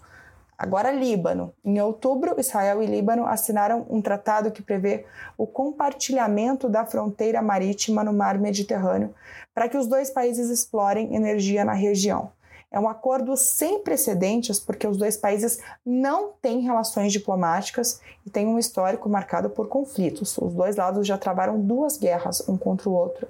[0.58, 1.54] Agora, Líbano.
[1.64, 5.06] Em outubro, Israel e Líbano assinaram um tratado que prevê
[5.38, 9.14] o compartilhamento da fronteira marítima no mar Mediterrâneo
[9.54, 12.32] para que os dois países explorem energia na região.
[12.72, 18.46] É um acordo sem precedentes, porque os dois países não têm relações diplomáticas e têm
[18.46, 20.38] um histórico marcado por conflitos.
[20.38, 23.26] Os dois lados já travaram duas guerras um contra o outro.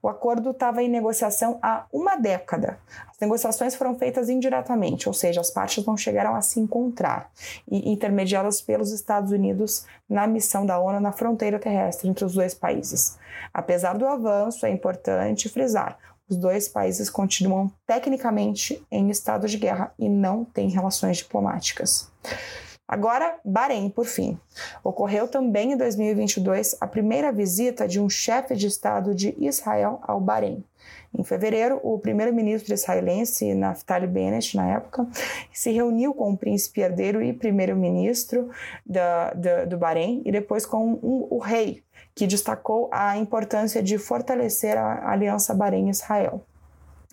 [0.00, 2.78] O acordo estava em negociação há uma década.
[3.10, 7.30] As negociações foram feitas indiretamente, ou seja, as partes não chegaram a se encontrar,
[7.68, 12.54] e intermediadas pelos Estados Unidos na missão da ONU na fronteira terrestre entre os dois
[12.54, 13.18] países.
[13.52, 15.98] Apesar do avanço, é importante frisar:
[16.28, 22.10] os dois países continuam tecnicamente em estado de guerra e não têm relações diplomáticas.
[22.88, 24.38] Agora, Bahrein, por fim.
[24.82, 30.20] Ocorreu também em 2022 a primeira visita de um chefe de Estado de Israel ao
[30.20, 30.64] Bahrein.
[31.14, 35.06] Em fevereiro, o primeiro-ministro israelense, Naftali Bennett, na época,
[35.52, 38.50] se reuniu com o príncipe herdeiro e primeiro-ministro
[39.66, 41.82] do Bahrein e depois com um, o rei,
[42.14, 46.42] que destacou a importância de fortalecer a aliança Bahrein-Israel.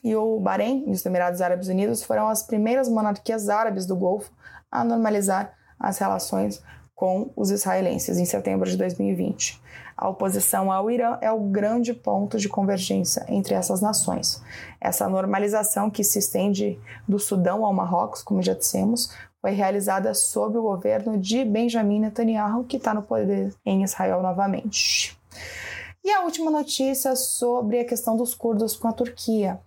[0.03, 4.31] E o Bahrein e os Emirados Árabes Unidos foram as primeiras monarquias árabes do Golfo
[4.69, 6.61] a normalizar as relações
[7.03, 9.61] com os israelenses em setembro de 2020.
[9.97, 14.41] A oposição ao Irã é o grande ponto de convergência entre essas nações.
[14.79, 20.57] Essa normalização que se estende do Sudão ao Marrocos, como já dissemos, foi realizada sob
[20.57, 25.19] o governo de Benjamin Netanyahu, que está no poder em Israel novamente.
[26.05, 29.59] E a última notícia sobre a questão dos curdos com a Turquia.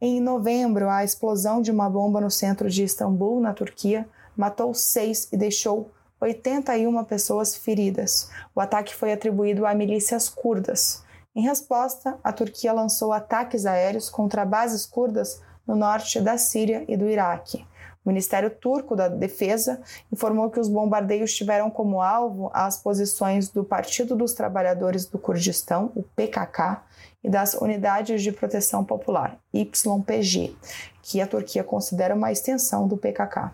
[0.00, 5.28] Em novembro, a explosão de uma bomba no centro de Istambul, na Turquia, matou seis
[5.32, 5.90] e deixou
[6.24, 8.30] 81 pessoas feridas.
[8.54, 11.04] O ataque foi atribuído a milícias curdas.
[11.36, 16.96] Em resposta, a Turquia lançou ataques aéreos contra bases curdas no norte da Síria e
[16.96, 17.66] do Iraque.
[18.04, 19.80] O Ministério Turco da Defesa
[20.12, 25.90] informou que os bombardeios tiveram como alvo as posições do Partido dos Trabalhadores do Kurdistão,
[25.94, 26.82] o PKK,
[27.22, 30.54] e das Unidades de Proteção Popular, YPG,
[31.02, 33.50] que a Turquia considera uma extensão do PKK.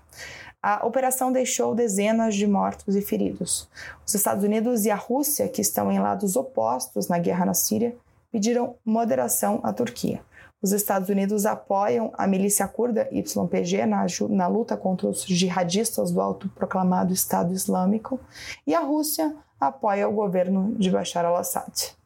[0.62, 3.68] A operação deixou dezenas de mortos e feridos.
[4.06, 7.96] Os Estados Unidos e a Rússia, que estão em lados opostos na guerra na Síria,
[8.30, 10.20] pediram moderação à Turquia.
[10.62, 16.20] Os Estados Unidos apoiam a milícia curda YPG na, na luta contra os jihadistas do
[16.20, 18.20] autoproclamado Estado Islâmico
[18.66, 21.96] e a Rússia apoia o governo de Bashar al-Assad.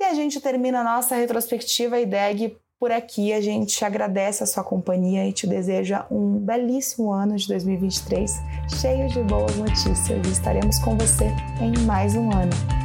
[0.00, 3.32] E a gente termina a nossa retrospectiva IDEG por aqui.
[3.32, 8.30] A gente agradece a sua companhia e te deseja um belíssimo ano de 2023,
[8.78, 10.26] cheio de boas notícias.
[10.26, 11.32] Estaremos com você
[11.62, 12.83] em mais um ano.